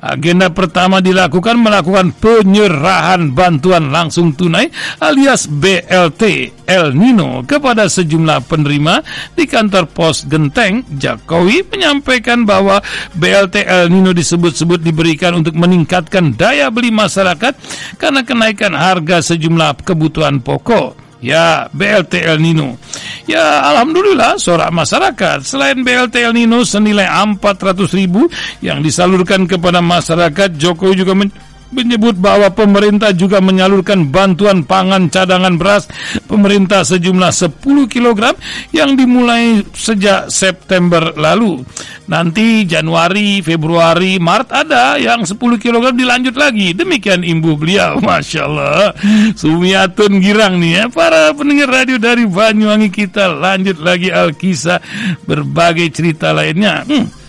[0.00, 9.04] Agenda pertama dilakukan melakukan penyerahan bantuan langsung tunai alias BLT El Nino kepada sejumlah penerima
[9.36, 10.88] di kantor pos Genteng.
[10.96, 12.80] Jokowi menyampaikan bahwa
[13.12, 17.52] BLT El Nino disebut-sebut diberikan untuk meningkatkan daya beli masyarakat
[18.00, 21.09] karena kenaikan harga sejumlah kebutuhan pokok.
[21.20, 22.80] Ya, BLT El Nino.
[23.28, 25.44] Ya, Alhamdulillah, sorak masyarakat.
[25.44, 28.24] Selain BLT El Nino senilai 400 ribu
[28.64, 31.28] yang disalurkan kepada masyarakat, Jokowi juga men
[31.70, 35.86] menyebut bahwa pemerintah juga menyalurkan bantuan pangan cadangan beras
[36.26, 38.34] pemerintah sejumlah 10 kg
[38.74, 41.62] yang dimulai sejak September lalu.
[42.10, 46.74] Nanti Januari, Februari, Maret ada yang 10 kg dilanjut lagi.
[46.74, 48.02] Demikian imbuh beliau.
[48.06, 48.90] Masya Allah.
[49.38, 50.84] Sumiatun girang nih ya.
[50.90, 54.82] Para pendengar radio dari Banyuwangi kita lanjut lagi Alkisah
[55.22, 56.82] berbagai cerita lainnya.
[56.82, 57.19] Hmm.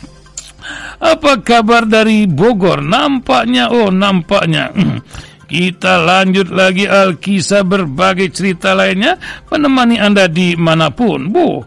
[1.02, 2.86] Apa kabar dari Bogor?
[2.86, 4.70] Nampaknya, oh nampaknya.
[5.52, 9.20] Kita lanjut lagi Alkisah berbagai cerita lainnya
[9.52, 11.28] menemani Anda di mana pun.
[11.28, 11.60] Bu,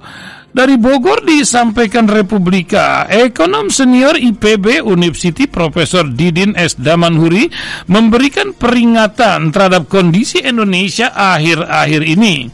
[0.54, 6.78] dari Bogor disampaikan Republika, ekonom senior IPB University Profesor Didin S.
[6.78, 7.50] Damanhuri
[7.90, 12.46] memberikan peringatan terhadap kondisi Indonesia akhir-akhir ini.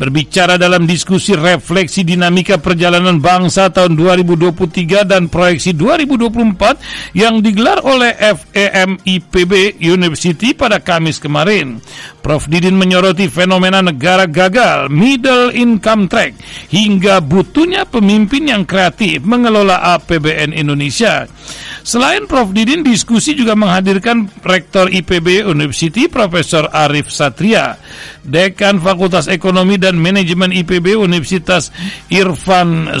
[0.00, 8.16] Berbicara dalam diskusi refleksi dinamika perjalanan bangsa tahun 2023 dan proyeksi 2024 yang digelar oleh
[8.16, 11.84] FEM IPB University pada Kamis kemarin.
[12.22, 12.46] Prof.
[12.46, 16.38] Didin menyoroti fenomena negara gagal, middle income track,
[16.70, 21.26] hingga butuhnya pemimpin yang kreatif mengelola APBN Indonesia.
[21.82, 22.54] Selain Prof.
[22.54, 27.74] Didin, diskusi juga menghadirkan Rektor IPB University Profesor Arif Satria,
[28.22, 31.74] Dekan Fakultas Ekonomi dan Manajemen IPB Universitas
[32.06, 32.98] Irfan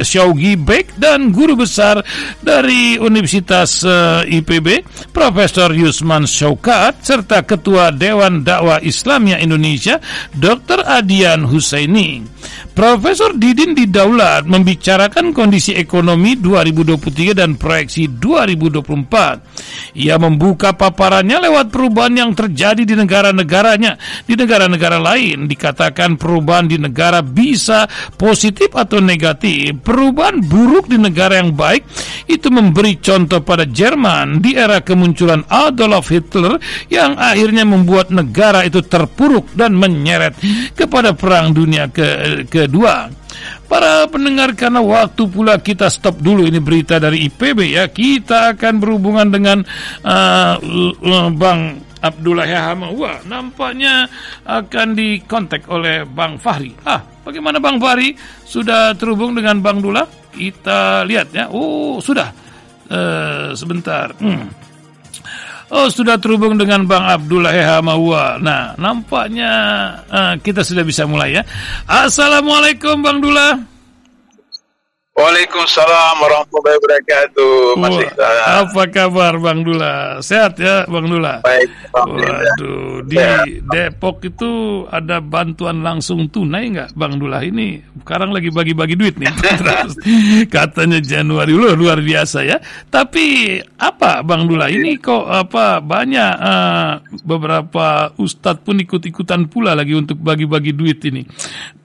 [0.00, 2.00] Syaugi Bek dan Guru Besar
[2.40, 10.00] dari Universitas eh, IPB Profesor Yusman Syaukat serta Ketua Dewan Dakwah Islamnya Indonesia
[10.32, 10.84] Dr.
[10.88, 12.24] Adian Husaini.
[12.76, 19.96] Profesor Didin Didaulat membicarakan kondisi ekonomi 2023 dan proyeksi 2024.
[19.96, 23.96] Ia membuka paparannya lewat perubahan yang terjadi di negara-negaranya.
[24.28, 29.82] Di negara-negara lain dikatakan perubahan di negara bisa positif atau negatif.
[29.82, 31.82] Perubahan buruk di negara yang baik
[32.30, 38.86] itu memberi contoh pada Jerman di era kemunculan Adolf Hitler yang akhirnya membuat negara itu
[38.86, 40.38] terpuruk dan menyeret
[40.78, 43.10] kepada perang dunia ke kedua.
[43.66, 47.90] Para pendengar karena waktu pula kita stop dulu ini berita dari IPB ya.
[47.90, 49.58] Kita akan berhubungan dengan
[50.06, 50.54] uh,
[51.34, 52.94] Bang Abdullah Yahama.
[52.94, 54.06] Wah, nampaknya
[54.46, 56.72] akan dikontak oleh Bang Fahri.
[56.86, 58.14] Ah, bagaimana Bang Fahri?
[58.46, 60.06] Sudah terhubung dengan Bang Dula?
[60.30, 61.50] Kita lihat ya.
[61.50, 62.30] Oh, sudah.
[62.86, 64.14] Uh, sebentar.
[64.22, 64.46] Hmm.
[65.74, 68.38] Oh, sudah terhubung dengan Bang Abdullah Hamawa.
[68.38, 69.52] Nah, nampaknya
[70.06, 71.42] uh, kita sudah bisa mulai ya.
[71.90, 73.75] Assalamualaikum Bang Dula.
[75.16, 77.80] Waalaikumsalam warahmatullahi wabarakatuh.
[77.80, 80.20] Mas Wah, apa kabar Bang Dula?
[80.20, 81.40] Sehat ya Bang Dula?
[81.40, 81.72] Baik.
[81.96, 83.16] Waduh, di
[83.64, 87.40] Depok itu ada bantuan langsung tunai nggak Bang Dula?
[87.40, 89.32] Ini sekarang lagi bagi-bagi duit nih.
[90.52, 92.60] Katanya Januari loh luar biasa ya.
[92.92, 94.68] Tapi apa Bang Dula?
[94.68, 96.92] Ini kok apa banyak uh,
[97.24, 101.24] beberapa ustadz pun ikut-ikutan pula lagi untuk bagi-bagi duit ini.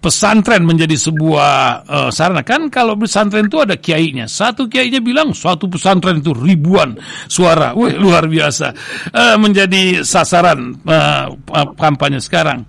[0.02, 4.26] Pesantren menjadi sebuah uh, sarana kan kalau pesantren itu ada kiainya.
[4.26, 6.98] Satu kiainya bilang suatu pesantren itu ribuan
[7.30, 7.78] suara.
[7.78, 8.74] Wih, luar biasa.
[9.14, 11.30] Uh, menjadi sasaran uh,
[11.78, 12.66] kampanye sekarang.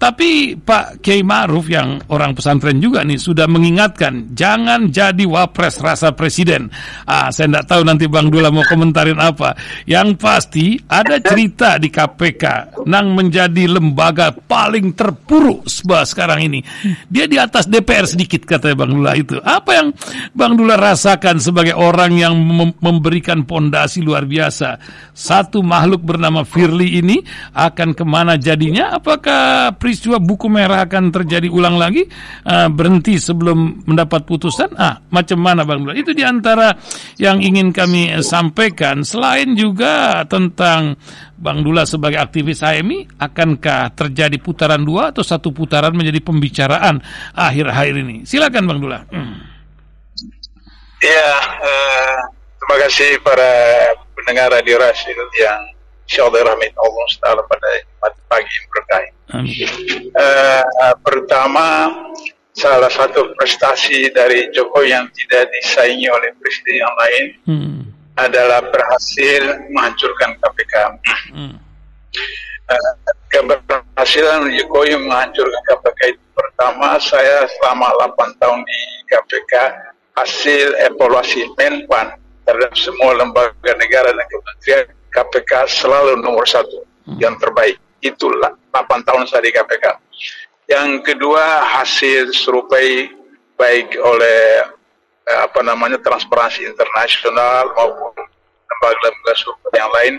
[0.00, 6.16] Tapi Pak Kiai Ma'ruf yang orang pesantren juga nih sudah mengingatkan jangan jadi wapres rasa
[6.16, 6.72] presiden.
[7.04, 9.52] Ah, saya tidak tahu nanti Bang Dula mau komentarin apa.
[9.84, 12.44] Yang pasti ada cerita di KPK
[12.88, 16.64] nang menjadi lembaga paling terpuruk sekarang ini.
[17.12, 19.36] Dia di atas DPR sedikit katanya Bang Dula itu.
[19.36, 19.88] Apa yang
[20.32, 24.80] Bang Dula rasakan sebagai orang yang mem memberikan pondasi luar biasa?
[25.12, 27.20] Satu makhluk bernama Firly ini
[27.52, 28.96] akan ke mana jadinya?
[28.96, 32.06] Apakah peristiwa buku merah akan terjadi ulang lagi
[32.46, 34.70] uh, berhenti sebelum mendapat putusan?
[34.78, 36.70] Ah macam mana bang Dula itu di antara
[37.18, 39.02] yang ingin kami sampaikan.
[39.02, 40.94] Selain juga tentang
[41.34, 47.02] Bang Dula sebagai aktivis HMI akankah terjadi putaran dua atau satu putaran menjadi pembicaraan
[47.34, 48.22] akhir-akhir ini?
[48.22, 49.02] Silakan Bang Dula.
[49.10, 49.42] Hmm.
[51.02, 51.28] ya
[51.66, 52.18] uh,
[52.62, 53.50] terima kasih para
[54.14, 55.79] pendengar radio Rasil yang
[56.10, 57.68] insyaallah rahmat Allah Taala pada
[58.26, 59.02] pagi yang berkah.
[59.30, 61.66] Uh, pertama,
[62.50, 67.80] salah satu prestasi dari Jokowi yang tidak disaingi oleh presiden yang lain hmm.
[68.18, 70.74] adalah berhasil menghancurkan KPK.
[71.30, 71.54] Hmm.
[72.66, 72.92] Uh,
[73.30, 77.86] keberhasilan Jokowi menghancurkan KPK itu pertama saya selama
[78.18, 78.80] 8 tahun di
[79.14, 79.54] KPK
[80.18, 87.18] hasil evaluasi Menpan terhadap semua lembaga negara dan kementerian KPK selalu nomor satu hmm.
[87.20, 87.76] yang terbaik.
[88.00, 89.86] Itulah 8 tahun saya di KPK.
[90.70, 93.10] Yang kedua hasil survei
[93.60, 94.64] baik oleh
[95.28, 98.14] eh, apa namanya transparansi internasional maupun
[98.64, 100.14] lembaga-lembaga survei yang lain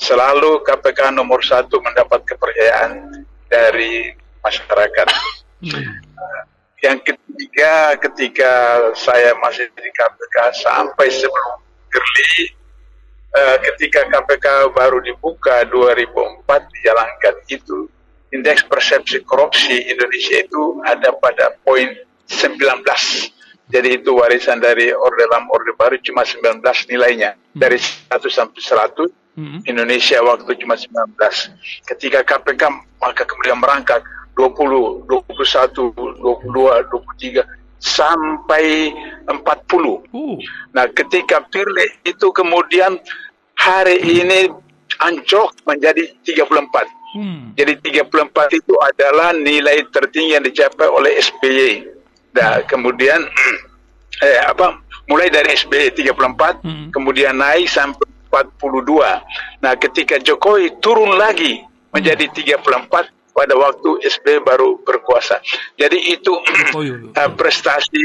[0.00, 5.08] selalu KPK nomor satu mendapat kepercayaan dari masyarakat.
[5.56, 5.88] Hmm.
[6.84, 8.52] Yang ketiga ketika
[8.94, 12.55] saya masih di KPK sampai sebelum Gerli
[13.36, 17.86] uh, ketika KPK baru dibuka 2004 dijalankan itu
[18.32, 21.92] indeks persepsi korupsi Indonesia itu ada pada poin
[22.26, 22.56] 19
[23.66, 27.60] jadi itu warisan dari Orde Lama Orde Baru cuma 19 nilainya hmm.
[27.60, 29.58] dari 100 sampai 100 hmm.
[29.68, 31.14] Indonesia waktu cuma 19
[31.94, 32.62] ketika KPK
[32.98, 34.02] maka kemudian merangkak
[34.36, 37.40] 20, 21, 22, 23
[37.80, 38.92] sampai
[39.28, 39.32] 40.
[40.12, 40.36] Uh.
[40.72, 43.00] Nah, ketika pilih itu kemudian
[43.56, 44.48] hari ini
[45.00, 47.16] anjlok menjadi 34.
[47.16, 47.56] Hmm.
[47.56, 51.72] Jadi 34 itu adalah nilai tertinggi yang dicapai oleh SBY.
[52.36, 52.64] Nah, hmm.
[52.68, 53.20] kemudian
[54.26, 54.80] eh apa?
[55.06, 56.86] Mulai dari SBY 34, hmm.
[56.90, 59.62] kemudian naik sampai 42.
[59.62, 61.62] Nah, ketika Jokowi turun lagi
[61.94, 62.90] menjadi 34
[63.36, 65.38] pada waktu SBY baru berkuasa.
[65.78, 68.02] Jadi itu uh, prestasi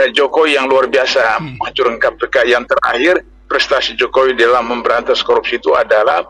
[0.00, 1.60] uh, Jokowi yang luar biasa hmm.
[1.60, 6.22] menghancurkan KPK yang terakhir prestasi Jokowi dalam memberantas korupsi itu adalah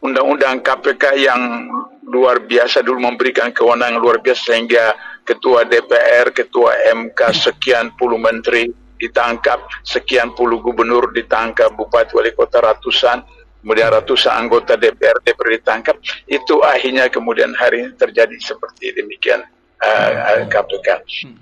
[0.00, 1.68] undang-undang KPK yang
[2.08, 4.96] luar biasa dulu memberikan kewenangan luar biasa sehingga
[5.28, 12.64] ketua DPR, ketua MK, sekian puluh menteri ditangkap, sekian puluh gubernur ditangkap, bupati wali kota
[12.64, 13.20] ratusan,
[13.60, 19.44] kemudian ratusan anggota DPR DPR ditangkap, itu akhirnya kemudian hari ini terjadi seperti demikian
[19.84, 20.88] uh, KPK.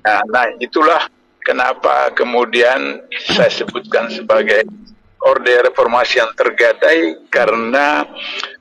[0.02, 1.06] Nah, nah, itulah
[1.42, 4.66] kenapa kemudian saya sebutkan sebagai
[5.22, 8.02] Orde Reformasi yang tergadai karena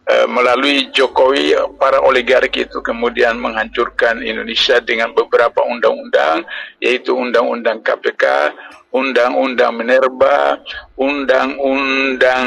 [0.05, 6.45] e, melalui Jokowi para oligarki itu kemudian menghancurkan Indonesia dengan beberapa undang-undang
[6.77, 8.53] yaitu undang-undang KPK,
[8.93, 10.61] undang-undang Minerba,
[11.01, 12.45] undang-undang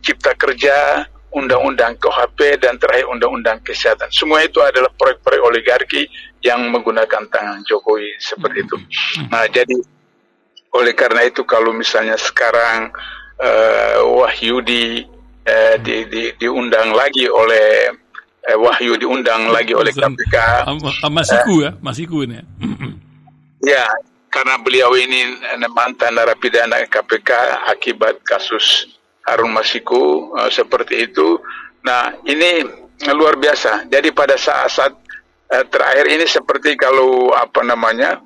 [0.00, 1.04] Cipta Kerja,
[1.36, 4.08] undang-undang KHP dan terakhir undang-undang kesehatan.
[4.08, 6.02] Semua itu adalah proyek-proyek oligarki
[6.40, 8.76] yang menggunakan tangan Jokowi seperti itu.
[9.28, 9.76] Nah, jadi
[10.72, 12.92] oleh karena itu kalau misalnya sekarang
[13.40, 15.04] uh, Wahyu di,
[15.44, 17.92] uh, di, di diundang lagi oleh
[18.48, 20.66] uh, Wahyu diundang lagi oleh KPK.
[21.08, 22.40] Masiku ya, Masiku ini.
[23.64, 23.84] Ya,
[24.34, 25.40] karena beliau ini
[25.72, 27.30] mantan narapidana KPK
[27.72, 31.40] akibat kasus Harun Masiku uh, seperti itu.
[31.82, 32.64] Nah, ini
[33.12, 33.86] luar biasa.
[33.90, 34.94] Jadi pada saat-saat
[35.52, 38.22] uh, terakhir ini seperti kalau apa namanya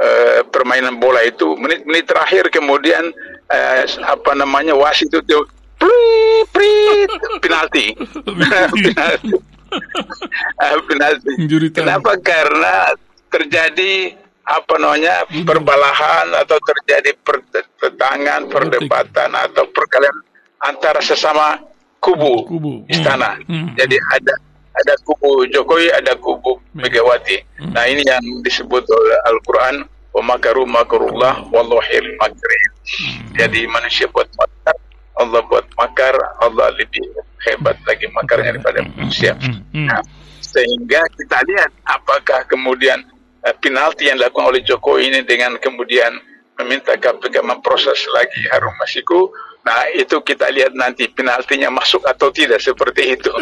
[0.00, 1.54] uh, permainan bola itu.
[1.58, 3.12] Menit-menit terakhir kemudian
[3.50, 5.44] eh, apa namanya wasit itu tuh
[5.78, 7.10] prit prit
[7.44, 7.86] penalti.
[8.24, 9.30] Penalti.
[10.58, 11.32] Uh, penalti.
[11.74, 12.16] Kenapa?
[12.22, 12.94] Karena
[13.30, 20.12] terjadi apa namanya perbalahan atau terjadi pertentangan perdebatan atau perkalian
[20.60, 21.56] antara sesama
[21.96, 22.72] kubu, kubu.
[22.92, 23.72] istana hmm.
[23.72, 24.34] jadi ada
[24.74, 27.72] ada kubu Jokowi ada kubu Megawati hmm.
[27.74, 32.70] nah ini yang disebut oleh Al-Quran wa makaru makarullah wallahil makrim.
[32.86, 33.34] Hmm.
[33.34, 34.76] Jadi manusia buat makar,
[35.18, 37.02] Allah buat makar, Allah lebih
[37.50, 38.94] hebat lagi makarnya daripada hmm.
[38.94, 39.34] manusia.
[39.74, 40.00] Nah,
[40.38, 43.02] sehingga kita lihat apakah kemudian
[43.42, 46.14] uh, penalti yang dilakukan oleh Jokowi ini dengan kemudian
[46.62, 49.34] meminta KPK memproses lagi Harun Masiku
[49.64, 53.32] Nah itu kita lihat nanti penaltinya masuk atau tidak seperti itu.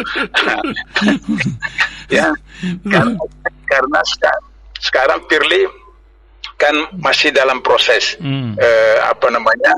[2.16, 2.30] ya,
[2.86, 3.18] karena,
[3.66, 4.44] karena sekarang,
[4.78, 5.62] sekarang Firly
[6.62, 8.54] kan masih dalam proses hmm.
[8.54, 9.74] uh, apa namanya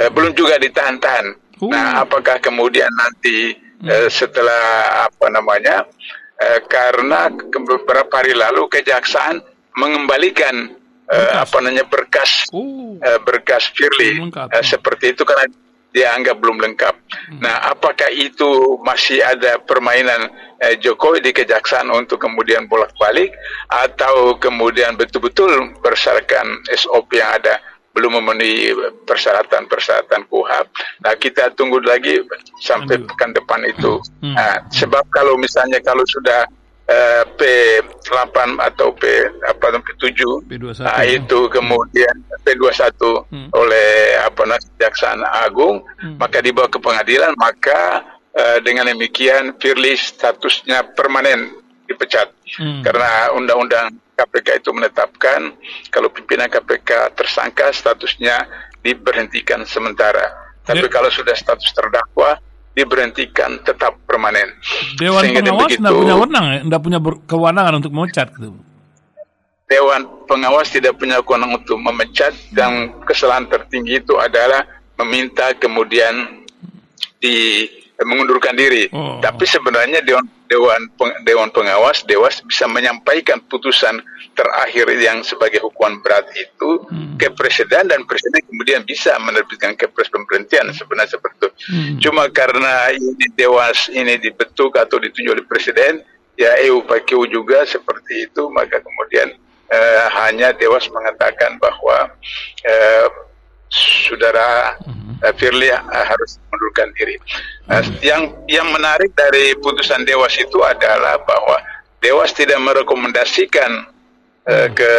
[0.00, 1.36] uh, belum juga ditahan-tahan.
[1.60, 1.68] Uh.
[1.68, 3.52] Nah, apakah kemudian nanti
[3.84, 5.84] uh, setelah apa namanya
[6.40, 9.44] uh, karena beberapa hari lalu kejaksaan
[9.76, 10.72] mengembalikan
[11.12, 12.96] uh, apa namanya berkas uh.
[12.96, 15.52] uh, berkas Firly uh, seperti itu karena
[15.92, 16.94] dianggap belum lengkap.
[16.96, 17.40] Hmm.
[17.44, 23.32] Nah, apakah itu masih ada permainan eh, Jokowi di kejaksaan untuk kemudian bolak-balik
[23.68, 27.60] atau kemudian betul-betul berdasarkan SOP yang ada
[27.92, 28.72] belum memenuhi
[29.04, 30.66] persyaratan-persyaratan KUHAP.
[31.04, 32.24] Nah, kita tunggu lagi
[32.64, 34.00] sampai pekan depan itu.
[34.24, 34.32] Hmm.
[34.32, 36.48] Nah, sebab kalau misalnya kalau sudah
[36.88, 39.02] uh, P8 atau P
[39.46, 43.48] apa P7 P21, nah, itu kemudian P21 hmm.
[43.54, 46.18] oleh apa namanya Kejaksaan Agung hmm.
[46.18, 48.02] maka dibawa ke pengadilan maka
[48.34, 52.82] uh, dengan demikian Firly statusnya permanen dipecat hmm.
[52.82, 55.56] karena undang-undang KPK itu menetapkan
[55.88, 58.46] kalau pimpinan KPK tersangka statusnya
[58.82, 60.30] diberhentikan sementara
[60.62, 60.90] tapi ya.
[60.90, 62.38] kalau sudah status terdakwa
[62.72, 64.48] diberhentikan tetap permanen.
[64.96, 66.98] Dewan Sehingga pengawas tidak punya wewenang, tidak punya
[67.28, 68.58] kewenangan untuk memecat gitu.
[69.68, 74.68] Dewan pengawas tidak punya kewenangan untuk memecat dan kesalahan tertinggi itu adalah
[75.00, 76.44] meminta kemudian
[77.20, 77.68] di
[78.04, 78.88] mengundurkan diri.
[78.92, 79.20] Oh.
[79.22, 80.82] Tapi sebenarnya dewan dewan
[81.24, 84.04] dewan pengawas dewas bisa menyampaikan putusan
[84.36, 87.16] terakhir yang sebagai hukuman berat itu hmm.
[87.16, 91.48] ke presiden dan presiden kemudian bisa menerbitkan kepres pemberhentian sebenarnya seperti itu.
[91.72, 91.96] Hmm.
[92.04, 96.04] Cuma karena ini dewas ini dibentuk atau ditunjuk oleh presiden
[96.36, 99.32] ya EU PKU juga seperti itu maka kemudian
[99.72, 102.12] eh, hanya dewas mengatakan bahwa
[102.64, 103.06] eh,
[103.72, 104.76] saudara
[105.24, 107.16] uh, Firly uh, harus mengundurkan diri.
[107.72, 111.56] Uh, yang yang menarik dari putusan Dewas itu adalah bahwa
[112.04, 113.88] Dewas tidak merekomendasikan
[114.46, 114.92] uh, ke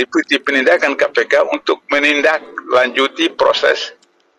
[0.00, 3.92] Deputi Penindakan KPK untuk menindaklanjuti proses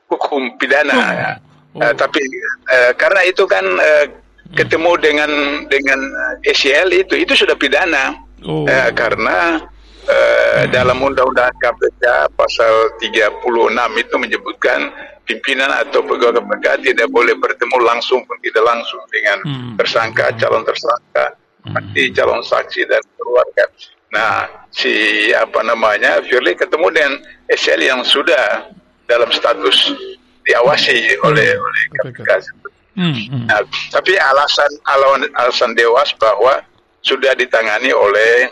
[0.09, 1.38] hukum pidana.
[1.72, 1.80] Oh.
[1.80, 2.20] Uh, tapi
[2.68, 4.05] uh, karena itu kan uh,
[4.51, 5.32] ketemu dengan
[5.72, 5.99] dengan
[6.43, 8.66] ACL itu itu sudah pidana oh.
[8.66, 9.70] uh, karena
[10.01, 10.40] Uh,
[10.71, 13.45] dalam Undang-Undang KPK pasal 36
[14.01, 14.79] itu menyebutkan
[15.23, 19.73] pimpinan atau pegawai KPK tidak boleh bertemu langsung pun tidak langsung dengan hmm.
[19.79, 21.25] tersangka, calon tersangka,
[21.67, 22.11] hmm.
[22.11, 23.65] calon saksi dan keluarga.
[24.11, 24.91] Nah, si
[25.31, 27.13] apa namanya Firly ketemu dengan
[27.47, 28.67] SL yang sudah
[29.07, 29.95] dalam status
[30.43, 32.29] diawasi oleh oleh KPK.
[32.99, 33.15] Hmm.
[33.15, 33.47] Hmm.
[33.47, 34.71] Nah, tapi alasan
[35.39, 36.59] alasan dewas bahwa
[37.01, 38.51] sudah ditangani oleh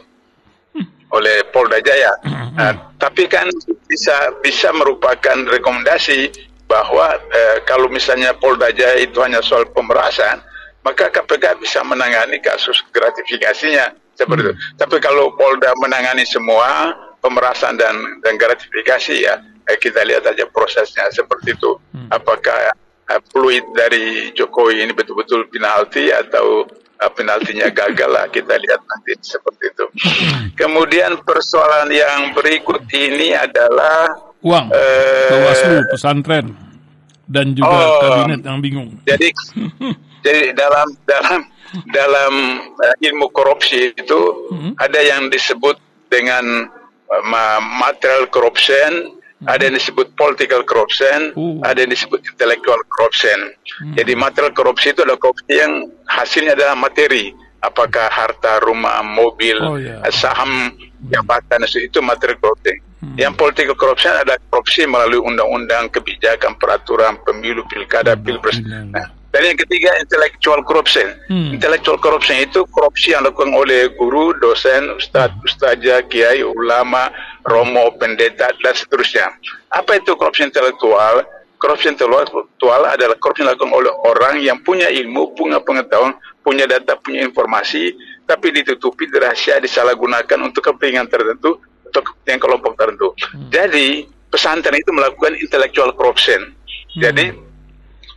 [1.10, 2.14] oleh Polda Jaya.
[2.22, 2.50] Mm-hmm.
[2.58, 3.50] Nah, tapi kan
[3.90, 6.30] bisa bisa merupakan rekomendasi
[6.70, 10.38] bahwa eh, kalau misalnya Polda Jaya itu hanya soal pemerasan,
[10.86, 14.56] maka KPK bisa menangani kasus gratifikasinya seperti itu.
[14.78, 21.10] Tapi kalau Polda menangani semua pemerasan dan dan gratifikasi ya eh, kita lihat aja prosesnya
[21.10, 21.78] seperti itu.
[22.14, 22.74] Apakah
[23.10, 29.16] uh, fluid dari Jokowi ini betul-betul penalti atau uh, penaltinya gagal lah kita lihat nanti
[29.24, 29.86] seperti itu.
[30.60, 34.12] Kemudian persoalan yang berikut ini adalah
[34.44, 36.48] uang eh, Bawaslu pesantren
[37.24, 38.00] dan juga Oh.
[38.04, 39.00] kabinet yang bingung.
[39.08, 39.32] Jadi
[40.20, 41.40] jadi dalam dalam
[41.94, 42.34] dalam
[42.76, 44.20] uh, ilmu korupsi itu
[44.76, 45.78] ada yang disebut
[46.10, 46.66] dengan
[47.24, 51.32] ma- material corruption, ada yang disebut political corruption,
[51.64, 53.56] ada yang disebut intellectual corruption.
[53.96, 57.32] Jadi material korupsi itu adalah korupsi yang hasilnya adalah materi,
[57.64, 60.76] apakah harta, rumah, mobil, Oh, uh, saham,
[61.08, 62.76] jabatan itu material corruption.
[63.16, 68.60] Yang political corruption adalah korupsi melalui undang-undang, kebijakan, peraturan, pemilu, pilkada, pilpres.
[68.60, 71.16] Nah, dan yang ketiga intellectual corruption.
[71.30, 71.54] Hmm.
[71.54, 77.14] Intellectual corruption itu korupsi yang dilakukan oleh guru, dosen, ustadz, ustazah, kiai, ulama,
[77.50, 79.34] romo, pendeta dan seterusnya.
[79.74, 81.26] Apa itu korupsi intelektual?
[81.60, 86.96] Korupsi intelektual adalah korupsi yang dilakukan oleh orang yang punya ilmu, punya pengetahuan, punya data,
[86.96, 87.92] punya informasi,
[88.24, 91.60] tapi ditutupi, dirahasia, disalahgunakan untuk kepentingan tertentu
[91.92, 93.12] atau kepentingan kelompok tertentu.
[93.52, 96.54] Jadi pesantren itu melakukan intellectual corruption.
[96.96, 97.34] Jadi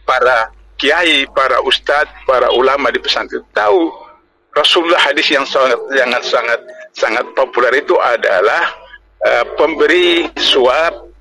[0.06, 3.90] para kiai, para ustadz, para ulama di pesantren tahu
[4.52, 6.60] Rasulullah hadis yang sangat sangat sangat
[6.92, 8.68] sangat populer itu adalah
[9.26, 11.12] eh, pemberi suap,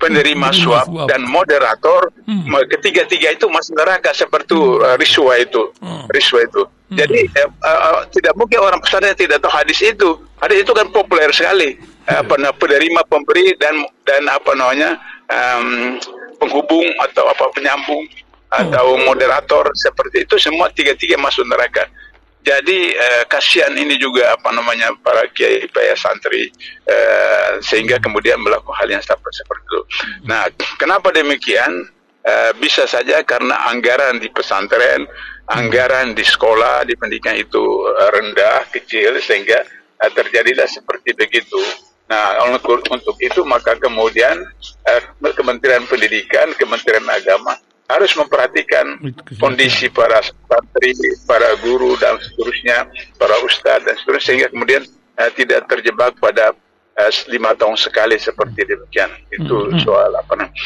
[0.00, 5.72] penerima suap dan moderator Ma- ketiga-tiga itu masuk neraka seperti uh, riswa itu.
[6.12, 6.62] Riswa itu.
[6.92, 10.20] Jadi eh, eh, eh, tidak mungkin orang pesantren tidak tahu hadis itu.
[10.38, 11.80] Hadis itu kan populer sekali.
[12.04, 15.00] Apa namanya, penerima pemberi dan dan apa namanya
[15.32, 15.96] em,
[16.36, 18.04] penghubung atau apa penyambung
[18.52, 21.88] atau moderator seperti itu semua tiga-tiga masuk neraka
[22.44, 26.52] jadi eh, kasihan ini juga apa namanya para kiai para santri
[26.84, 29.80] eh, sehingga kemudian melakukan hal yang seperti seperti itu.
[30.28, 31.88] Nah, kenapa demikian?
[32.24, 35.04] Eh, bisa saja karena anggaran di pesantren,
[35.44, 37.60] anggaran di sekolah, di pendidikan itu
[37.96, 39.60] eh, rendah, kecil sehingga
[40.00, 41.60] eh, terjadilah seperti begitu.
[42.08, 44.40] Nah, untuk, untuk itu maka kemudian
[44.88, 48.96] eh, Kementerian Pendidikan, Kementerian Agama harus memperhatikan
[49.36, 50.96] kondisi para santri,
[51.28, 52.88] para guru dan seterusnya,
[53.20, 54.82] para ustadz dan seterusnya sehingga kemudian
[55.20, 56.56] eh, tidak terjebak pada
[56.96, 59.10] eh, lima tahun sekali seperti demikian.
[59.28, 60.56] Itu soal apa namanya.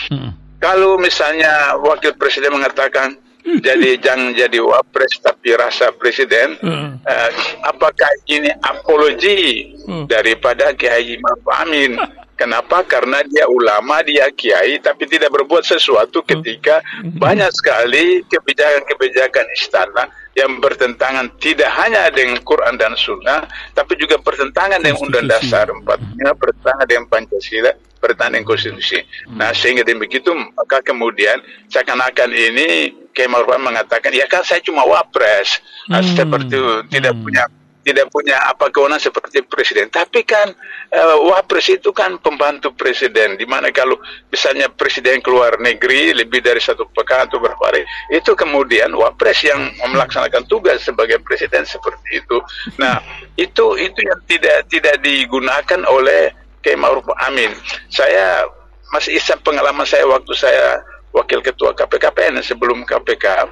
[0.58, 3.14] Kalau misalnya wakil presiden mengatakan
[3.66, 6.58] jadi jangan jadi wapres tapi rasa presiden,
[7.04, 7.30] eh,
[7.64, 9.72] apakah ini apologi
[10.04, 11.92] daripada Kiai Ma'ruf Amin?
[12.38, 12.86] Kenapa?
[12.86, 16.78] Karena dia ulama, dia kiai, tapi tidak berbuat sesuatu ketika
[17.18, 20.06] banyak sekali kebijakan-kebijakan istana
[20.38, 23.42] yang bertentangan tidak hanya dengan Quran dan Sunnah,
[23.74, 29.02] tapi juga bertentangan dengan Undang Dasar empatnya, bertentangan dengan Pancasila, dengan konstitusi.
[29.34, 34.86] Nah, sehingga begitu maka kemudian seakan-akan ini Kiai Ma'ruf Amin mengatakan, ya kan saya cuma
[34.86, 37.48] wapres, Nah, seperti itu tidak punya
[37.88, 39.88] tidak punya apa kewenangan seperti presiden.
[39.88, 40.52] Tapi kan
[40.92, 43.40] eh, wapres itu kan pembantu presiden.
[43.40, 43.96] Di mana kalau
[44.28, 49.72] misalnya presiden keluar negeri lebih dari satu pekan atau berapa hari, itu kemudian wapres yang
[49.88, 52.36] melaksanakan tugas sebagai presiden seperti itu.
[52.76, 53.00] Nah,
[53.40, 57.54] itu itu yang tidak tidak digunakan oleh Kiai Ma'ruf Amin.
[57.90, 58.46] Saya
[58.94, 60.80] masih isap pengalaman saya waktu saya
[61.12, 63.48] wakil ketua KPKPN sebelum KPK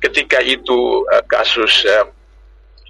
[0.00, 2.04] ketika itu eh, kasus eh,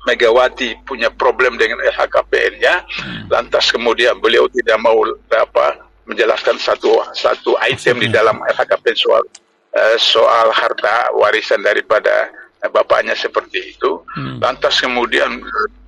[0.07, 2.87] Megawati punya problem dengan LHKPN-nya,
[3.27, 5.03] lantas kemudian beliau tidak mau
[5.35, 9.27] apa menjelaskan satu satu item di dalam LHKPN soal
[9.75, 14.03] eh, soal harta warisan daripada eh, bapaknya seperti itu.
[14.43, 15.43] Lantas kemudian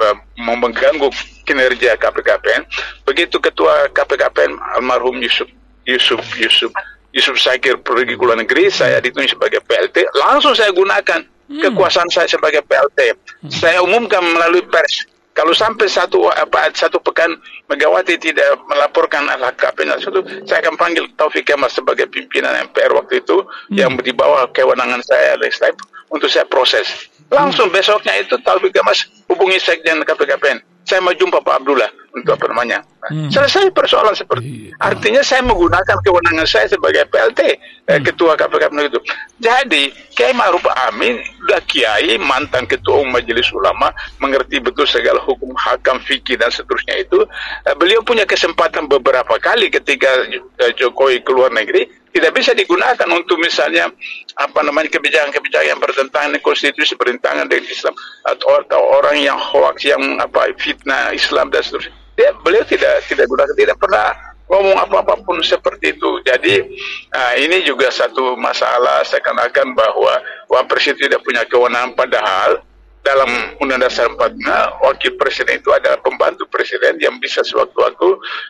[0.05, 1.11] eh, mau mengganggu
[1.49, 2.63] kinerja KPKPN.
[3.09, 5.49] Begitu ketua KPKPN almarhum Yusuf
[5.89, 6.73] Yusuf Yusuf
[7.17, 12.29] Yusuf Sakir pergi ke luar negeri, saya ditunjuk sebagai PLT, langsung saya gunakan kekuasaan saya
[12.29, 13.17] sebagai PLT.
[13.49, 15.09] Saya umumkan melalui pers.
[15.33, 17.31] Kalau sampai satu apa satu pekan
[17.71, 23.47] Megawati tidak melaporkan LHKP itu, saya akan panggil Taufik Kemas sebagai pimpinan MPR waktu itu
[23.71, 25.79] yang di bawah kewenangan saya legislatif
[26.09, 27.09] untuk saya proses.
[27.29, 30.65] Langsung besoknya itu Taufik Kemas hubungi sekjen KPKPN.
[30.89, 32.79] Saya mau jumpa Pak Abdullah untuk apa namanya.
[33.09, 37.41] Selesai persoalan seperti Artinya saya menggunakan kewenangan saya sebagai PLT
[37.89, 39.01] eh, ketua KPK itu.
[39.41, 41.17] Jadi Kiai Ma'ruf Amin
[41.49, 43.89] sudah kiai mantan ketua umum Majelis Ulama
[44.21, 47.25] mengerti betul segala hukum hakam fikih dan seterusnya itu.
[47.65, 53.41] Eh, beliau punya kesempatan beberapa kali ketika eh, Jokowi keluar negeri tidak bisa digunakan untuk
[53.41, 53.89] misalnya
[54.37, 57.95] apa namanya kebijakan-kebijakan yang bertentangan dengan konstitusi, bertentangan dengan Islam
[58.29, 62.08] atau, atau orang yang hoax yang apa fitnah Islam dan seterusnya.
[62.19, 64.11] Dia beliau tidak tidak gunakan tidak pernah
[64.51, 66.11] ngomong apa-apa pun seperti itu.
[66.27, 66.67] Jadi
[67.15, 70.19] uh, ini juga satu masalah seakan-akan bahwa
[70.51, 72.67] Wapres itu tidak punya kewenangan padahal
[73.07, 73.31] dalam
[73.63, 78.09] Undang-Undang Dasar 45 wakil presiden itu adalah pembantu presiden yang bisa sewaktu-waktu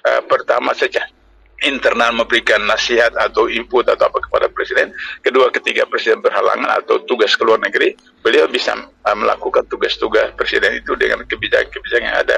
[0.08, 1.04] uh, pertama saja
[1.66, 4.94] internal memberikan nasihat atau input atau apa kepada presiden.
[5.24, 10.78] Kedua, ketika presiden berhalangan atau tugas ke luar negeri, beliau bisa uh, melakukan tugas-tugas presiden
[10.78, 12.36] itu dengan kebijakan-kebijakan yang ada.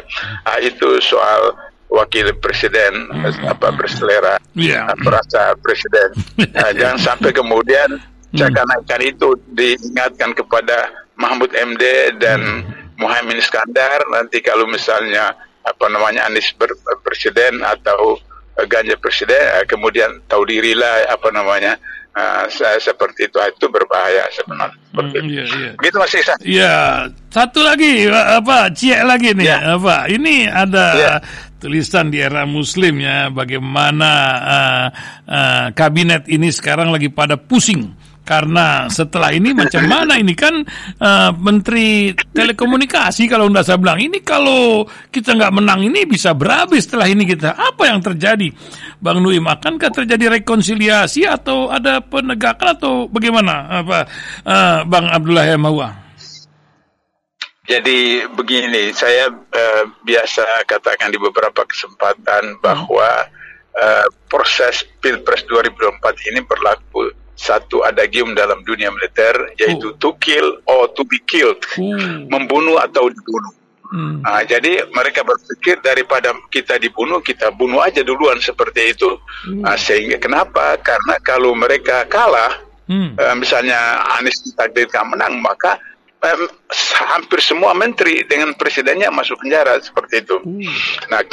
[0.49, 1.53] Uh, itu soal
[1.91, 3.51] wakil presiden hmm.
[3.51, 4.89] apa berselera yeah.
[5.05, 6.09] perasa presiden.
[6.57, 8.01] Uh, jangan sampai kemudian
[8.33, 9.11] seakan-akan hmm.
[9.13, 10.89] itu diingatkan kepada
[11.21, 12.97] Mahmud MD dan hmm.
[12.97, 16.73] Muhammad Iskandar nanti kalau misalnya apa namanya Anies ber,
[17.05, 18.17] presiden atau
[18.69, 21.79] Ganjar presiden eh, kemudian tahu dirilah apa namanya
[22.17, 22.45] uh,
[22.79, 25.71] seperti itu itu berbahaya sebenarnya seperti hmm, iya, iya.
[25.79, 26.39] Begitu Mas Iksan.
[26.43, 26.75] Iya,
[27.31, 29.79] satu lagi apa cie lagi nih ya.
[29.79, 31.15] apa ini ada ya.
[31.63, 34.11] tulisan di era Muslim ya bagaimana
[34.43, 34.87] uh,
[35.31, 37.95] uh, kabinet ini sekarang lagi pada pusing
[38.31, 40.63] karena setelah ini macam mana ini kan
[41.03, 43.99] uh, Menteri Telekomunikasi kalau nggak saya bilang.
[43.99, 47.59] Ini kalau kita nggak menang ini bisa berabe setelah ini kita.
[47.59, 48.55] Apa yang terjadi?
[49.03, 53.83] Bang Nuim akankah terjadi rekonsiliasi atau ada penegakan atau bagaimana?
[53.83, 53.99] Apa
[54.47, 55.89] uh, Bang Abdullah Hemawa?
[57.67, 63.31] Jadi begini, saya uh, biasa katakan di beberapa kesempatan bahwa
[63.79, 66.90] uh, proses Pilpres 2024 ini berlaku
[67.51, 69.99] satu adagium dalam dunia militer yaitu oh.
[69.99, 72.31] to kill or to be killed, hmm.
[72.31, 73.55] membunuh atau dibunuh.
[73.91, 74.23] Hmm.
[74.23, 79.19] Nah, jadi mereka berpikir daripada kita dibunuh, kita bunuh aja duluan seperti itu.
[79.51, 79.67] Hmm.
[79.67, 80.79] Nah, sehingga kenapa?
[80.79, 83.19] Karena kalau mereka kalah, hmm.
[83.19, 85.83] uh, misalnya Anies ditakdirkan menang, maka
[86.23, 86.47] um,
[87.11, 90.39] hampir semua menteri dengan presidennya masuk penjara seperti itu.
[90.39, 90.71] Hmm.
[91.11, 91.27] Nah,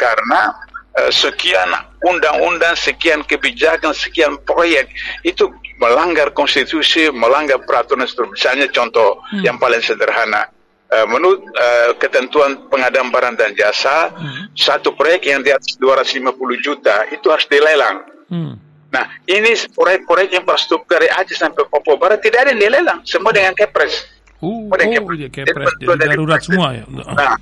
[0.00, 0.67] karena Eh,
[1.10, 1.70] sekian
[2.02, 4.90] undang-undang, sekian kebijakan, sekian proyek
[5.26, 8.34] itu melanggar konstitusi, melanggar peraturan struktur.
[8.34, 9.42] Misalnya contoh hmm.
[9.46, 10.50] yang paling sederhana,
[10.90, 14.54] uh, menurut uh, ketentuan pengadaan barang dan jasa, hmm.
[14.58, 17.96] satu proyek yang di atas 250 juta itu harus dilelang.
[18.28, 18.54] Hmm.
[18.88, 23.52] Nah, ini proyek-proyek infrastruktur dari Aceh sampai Papua Barat tidak ada yang dilelang, semua dengan
[23.52, 24.08] kepres.
[24.38, 25.28] Uh, oh, kepres.
[25.34, 25.66] kepres.
[25.82, 26.84] Jadi darurat semua ya.
[26.88, 27.36] Nah,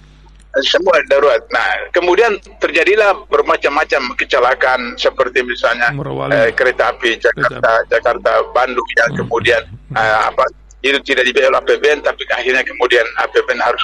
[0.65, 1.43] semua darurat.
[1.53, 5.93] Nah, kemudian terjadilah bermacam-macam kecelakaan seperti misalnya
[6.33, 7.73] eh, kereta api Jakarta kereta.
[7.93, 9.21] Jakarta Bandung yang hmm.
[9.25, 9.95] kemudian hmm.
[9.97, 10.45] Uh, apa
[10.85, 13.81] itu tidak dibayar oleh APBN tapi akhirnya kemudian APBN harus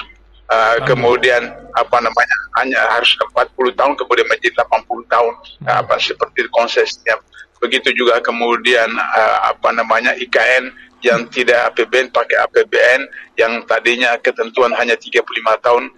[0.53, 1.41] uh, kemudian
[1.73, 5.65] apa namanya hanya harus 40 tahun kemudian menjadi 80 tahun hmm.
[5.67, 7.17] uh, apa seperti konsesnya.
[7.57, 10.69] Begitu juga kemudian uh, apa namanya IKN
[11.03, 13.01] yang tidak APBN pakai APBN
[13.35, 15.19] yang tadinya ketentuan hanya 35
[15.59, 15.91] tahun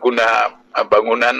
[0.00, 0.26] guna
[0.76, 1.34] uh, bangunan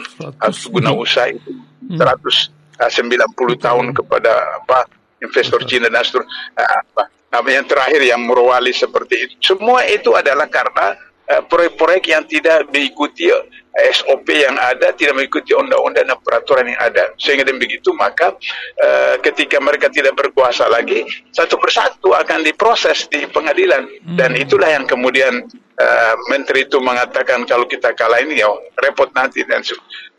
[0.73, 1.53] guna usaha itu
[1.91, 2.01] hmm.
[2.01, 4.33] 190 uh, tahun kepada
[4.65, 4.89] apa
[5.21, 6.33] investor Cina dan seterusnya.
[6.57, 9.35] Apa, nah, yang terakhir yang merwali seperti itu.
[9.55, 10.97] Semua itu adalah karena
[11.31, 13.31] proyek-proyek yang tidak diikuti
[13.71, 17.15] SOP yang ada tidak mengikuti undang-undang dan peraturan yang ada.
[17.17, 18.35] Sehingga dengan begitu maka
[18.83, 24.17] uh, ketika mereka tidak berkuasa lagi satu persatu akan diproses di pengadilan hmm.
[24.19, 25.47] dan itulah yang kemudian
[25.81, 28.53] uh, menteri itu mengatakan kalau kita kalah ini ya
[28.85, 29.65] repot nanti dan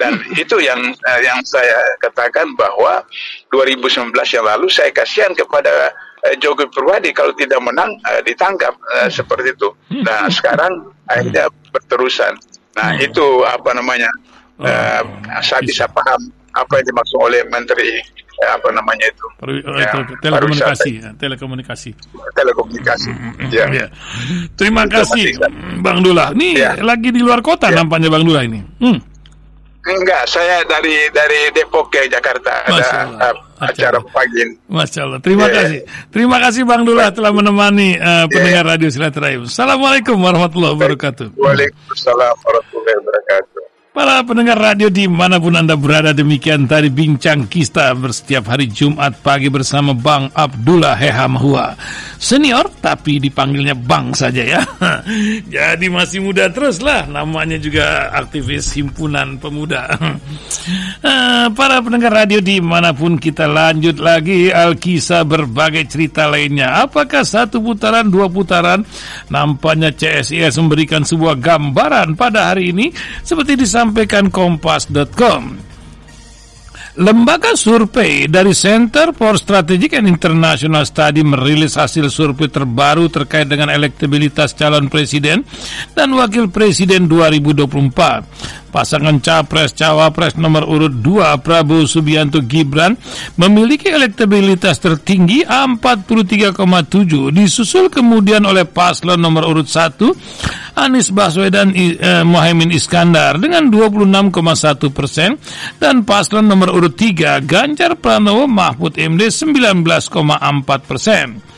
[0.01, 0.41] dan hmm.
[0.41, 3.05] itu yang uh, yang saya katakan bahwa
[3.53, 5.93] 2019 yang lalu saya kasihan kepada
[6.25, 9.69] uh, Jokowi Purwadi kalau tidak menang uh, ditangkap uh, seperti itu.
[10.01, 12.33] Nah sekarang akhirnya berterusan.
[12.73, 13.05] Nah hmm.
[13.05, 14.09] itu apa namanya?
[14.61, 17.97] Oh, uh, saya bisa paham apa yang dimaksud oleh Menteri
[18.41, 19.25] apa namanya itu?
[19.41, 21.91] Oh, ya, itu telekomunikasi, ya, telekomunikasi.
[22.33, 23.09] Telekomunikasi.
[23.53, 23.65] Ya.
[23.69, 23.87] ya.
[24.57, 25.25] Terima itu kasih,
[25.81, 26.33] Bang Dula.
[26.33, 26.71] Ini ya.
[26.81, 27.77] lagi di luar kota ya.
[27.77, 28.59] nampaknya Bang Dula ini.
[28.81, 29.11] Hmm.
[29.81, 34.45] Enggak, saya dari dari Depok ke Jakarta ada uh, acara pagi.
[34.69, 35.19] Masya Allah.
[35.25, 35.57] Terima yeah.
[35.57, 35.79] kasih.
[36.13, 38.71] Terima kasih Bang Dula telah menemani uh, pendengar yeah.
[38.77, 39.49] Radio Silaturahim.
[39.49, 41.33] Assalamualaikum warahmatullahi wabarakatuh.
[41.33, 43.50] Waalaikumsalam warahmatullahi wabarakatuh.
[43.91, 49.19] Para pendengar radio di mana pun Anda berada demikian tadi bincang kita bersetiap hari Jumat
[49.19, 51.75] pagi bersama Bang Abdullah Hehamhua
[52.15, 54.61] Senior tapi dipanggilnya Bang saja ya.
[55.59, 59.89] Jadi masih muda terus lah namanya juga aktivis himpunan pemuda.
[61.01, 66.85] Eh, Para pendengar radio di mana pun kita lanjut lagi Alkisah berbagai cerita lainnya.
[66.85, 68.85] Apakah satu putaran, dua putaran?
[69.33, 72.93] Nampaknya CSIS memberikan sebuah gambaran pada hari ini.
[73.25, 75.57] Seperti di disampaikan kompas.com.
[77.01, 83.73] Lembaga survei dari Center for Strategic and International Study merilis hasil survei terbaru terkait dengan
[83.73, 85.41] elektabilitas calon presiden
[85.97, 88.60] dan wakil presiden 2024.
[88.71, 92.95] Pasangan Capres Cawapres nomor urut 2 Prabowo Subianto Gibran
[93.35, 102.71] memiliki elektabilitas tertinggi 43,7 disusul kemudian oleh paslon nomor urut 1 Anies Baswedan eh, Mohaimin
[102.71, 105.35] Iskandar dengan 26,1 persen
[105.75, 111.50] dan paslon nomor urut 3 Ganjar Pranowo Mahfud MD 19,4 persen.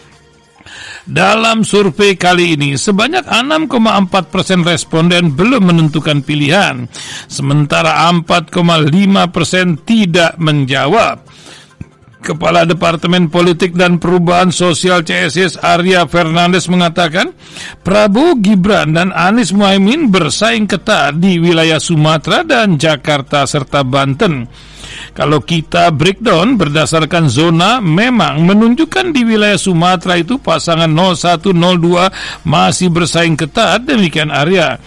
[1.03, 6.87] Dalam survei kali ini, sebanyak 6,4 persen responden belum menentukan pilihan,
[7.27, 8.55] sementara 4,5
[9.27, 11.27] persen tidak menjawab.
[12.23, 17.35] Kepala Departemen Politik dan Perubahan Sosial CSIS Arya Fernandes mengatakan,
[17.83, 24.47] Prabowo Gibran dan Anies Muhaimin bersaing ketat di wilayah Sumatera dan Jakarta serta Banten.
[25.13, 31.53] Kalau kita breakdown berdasarkan zona memang menunjukkan di wilayah Sumatera itu pasangan 0102
[32.41, 34.81] masih bersaing ketat demikian Arya.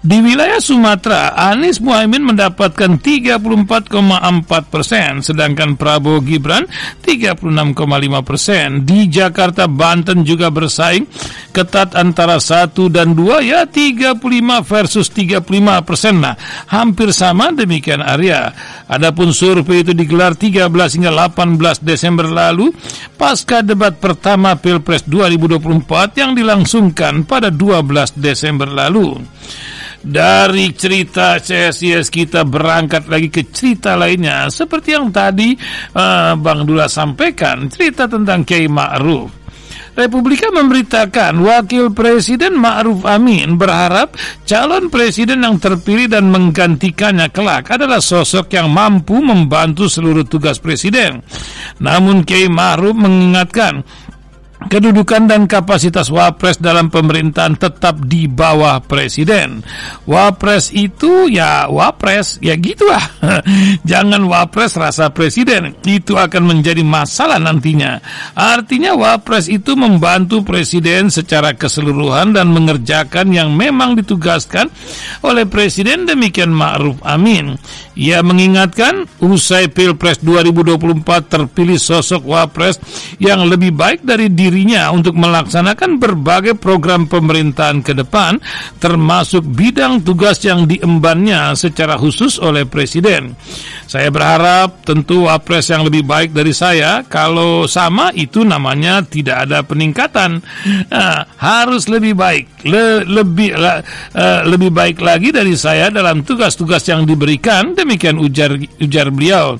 [0.00, 6.64] Di wilayah Sumatera, Anies Muhaimin mendapatkan 34,4 persen, sedangkan Prabowo Gibran
[7.02, 8.86] 36,5 persen.
[8.86, 11.10] Di Jakarta, Banten juga bersaing
[11.50, 16.22] ketat antara 1 dan 2, ya 35 versus 35 persen.
[16.22, 16.38] Nah,
[16.70, 18.54] hampir sama demikian Arya.
[18.86, 22.70] Adapun survei itu digelar 13 hingga 18 Desember lalu,
[23.18, 29.35] pasca debat pertama Pilpres 2024 yang dilangsungkan pada 12 Desember lalu.
[30.06, 35.56] Dari cerita CSIS kita berangkat lagi ke cerita lainnya Seperti yang tadi
[35.96, 39.46] uh, Bang Dula sampaikan Cerita tentang Kiai Ma'ruf
[39.96, 44.12] Republika memberitakan Wakil Presiden Ma'ruf Amin berharap
[44.44, 51.24] calon presiden yang terpilih dan menggantikannya kelak adalah sosok yang mampu membantu seluruh tugas presiden.
[51.80, 53.80] Namun Kiai Ma'ruf mengingatkan
[54.66, 59.62] kedudukan dan kapasitas wapres dalam pemerintahan tetap di bawah presiden.
[60.06, 63.02] Wapres itu ya wapres, ya gitu lah.
[63.90, 67.98] Jangan wapres rasa presiden, itu akan menjadi masalah nantinya.
[68.34, 74.70] Artinya wapres itu membantu presiden secara keseluruhan dan mengerjakan yang memang ditugaskan
[75.22, 77.58] oleh presiden demikian Ma'ruf Amin.
[77.96, 82.76] Ia mengingatkan usai Pilpres 2024 terpilih sosok wapres
[83.16, 88.40] yang lebih baik dari diri dirinya untuk melaksanakan berbagai program pemerintahan ke depan,
[88.80, 93.36] termasuk bidang tugas yang diembannya secara khusus oleh Presiden.
[93.84, 99.60] Saya berharap tentu wapres yang lebih baik dari saya, kalau sama itu namanya tidak ada
[99.60, 100.40] peningkatan.
[100.88, 107.06] Nah, harus lebih baik, le, lebih uh, lebih baik lagi dari saya dalam tugas-tugas yang
[107.06, 107.72] diberikan.
[107.72, 109.56] Demikian ujar ujar beliau.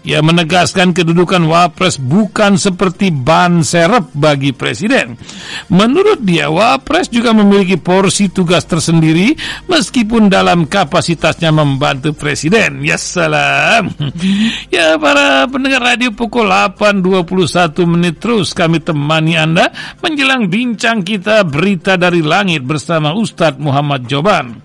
[0.00, 5.12] Ia menegaskan kedudukan wapres bukan seperti ban serep bagi presiden.
[5.68, 9.36] Menurut dia, wapres juga memiliki porsi tugas tersendiri
[9.68, 12.80] meskipun dalam kapasitasnya membantu presiden.
[12.84, 13.92] Ya salam.
[14.70, 21.94] Ya para pendengar radio pukul 8.21 menit terus kami temani Anda menjelang bincang kita berita
[21.94, 24.58] dari langit bersama Ustadz Muhammad Joban.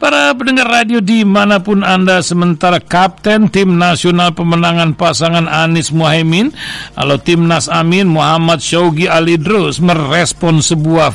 [0.00, 6.56] Para pendengar radio di mana pun Anda sementara Kapten Tim Nasional Pemenangan Pasangan Anies Muhaimin
[6.96, 11.12] atau Timnas Amin Muhammad Syaugi Ali Drus merespon sebuah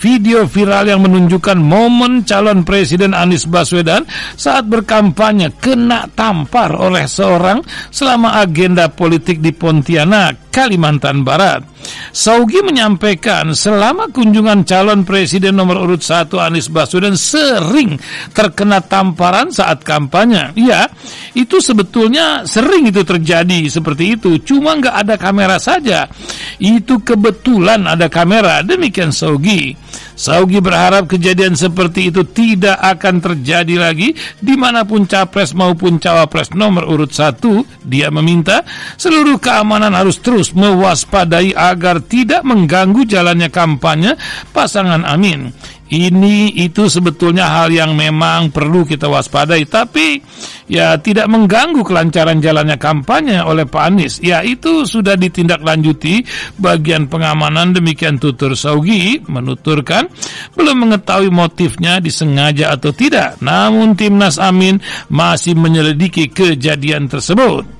[0.00, 7.60] video viral yang menunjukkan momen calon Presiden Anies Baswedan saat berkampanye kena tampar oleh seorang
[7.92, 11.76] selama agenda politik di Pontianak, Kalimantan Barat.
[12.10, 18.00] Saugi menyampaikan selama kunjungan calon presiden nomor urut 1 Anies Baswedan sering
[18.32, 20.52] terkena tamparan saat kampanye.
[20.58, 20.88] Ya,
[21.32, 24.40] itu sebetulnya sering itu terjadi seperti itu.
[24.42, 26.08] Cuma nggak ada kamera saja.
[26.56, 28.64] Itu kebetulan ada kamera.
[28.64, 29.76] Demikian Saugi.
[30.16, 36.56] Saugi berharap kejadian seperti itu tidak akan terjadi lagi di mana pun capres maupun cawapres
[36.56, 37.64] nomor urut satu.
[37.84, 38.64] Dia meminta
[38.96, 44.16] seluruh keamanan harus terus mewaspadai agar tidak mengganggu jalannya kampanye
[44.56, 45.52] pasangan Amin
[45.92, 49.62] ini itu sebetulnya hal yang memang perlu kita waspadai.
[49.70, 50.18] Tapi
[50.66, 54.18] ya tidak mengganggu kelancaran jalannya kampanye oleh Pak Anies.
[54.18, 56.26] Ya itu sudah ditindaklanjuti.
[56.58, 60.10] Bagian pengamanan demikian tutur Saugi menuturkan
[60.58, 63.38] belum mengetahui motifnya disengaja atau tidak.
[63.38, 67.75] Namun Timnas Amin masih menyelidiki kejadian tersebut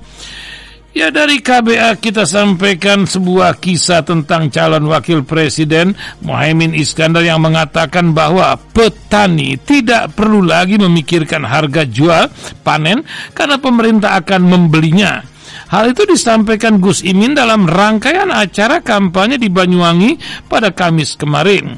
[0.97, 5.93] Ya dari KBA kita sampaikan sebuah kisah tentang calon wakil presiden
[6.25, 12.33] Muhaimin Iskandar yang mengatakan bahwa petani tidak perlu lagi memikirkan harga jual
[12.65, 13.05] panen
[13.37, 15.21] karena pemerintah akan membelinya.
[15.69, 20.17] Hal itu disampaikan Gus Imin dalam rangkaian acara kampanye di Banyuwangi
[20.49, 21.77] pada Kamis kemarin.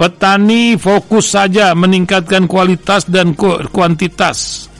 [0.00, 4.72] Petani fokus saja meningkatkan kualitas dan kuantitas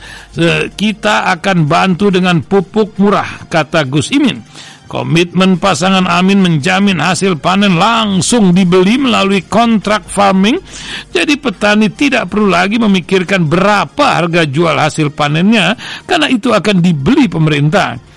[0.75, 4.43] kita akan bantu dengan pupuk murah, kata Gus Imin.
[4.85, 10.61] Komitmen pasangan Amin menjamin hasil panen langsung dibeli melalui kontrak farming,
[11.09, 15.75] jadi petani tidak perlu lagi memikirkan berapa harga jual hasil panennya,
[16.05, 18.14] karena itu akan dibeli pemerintah.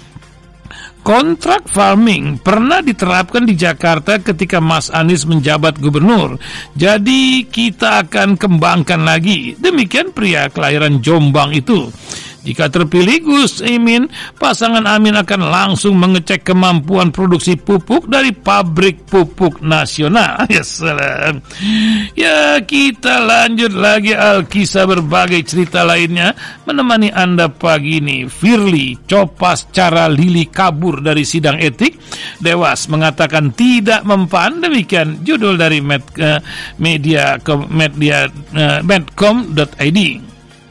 [1.07, 6.35] Kontrak farming pernah diterapkan di Jakarta ketika Mas Anies menjabat gubernur.
[6.75, 9.55] Jadi kita akan kembangkan lagi.
[9.55, 11.87] Demikian pria kelahiran Jombang itu.
[12.45, 14.07] Jika terpilih Gus Imin,
[14.37, 20.43] pasangan Amin akan langsung mengecek kemampuan produksi pupuk dari pabrik pupuk nasional.
[20.57, 21.43] Ya salam.
[22.17, 26.33] Ya kita lanjut lagi Alkisah berbagai cerita lainnya
[26.65, 28.25] menemani Anda pagi ini.
[28.25, 31.99] Firly copas cara Lili kabur dari sidang etik.
[32.41, 34.63] Dewas mengatakan tidak mempan.
[34.63, 36.41] Demikian judul dari med, uh,
[36.81, 37.37] media
[37.69, 38.25] media
[38.55, 40.26] uh, medcom.id.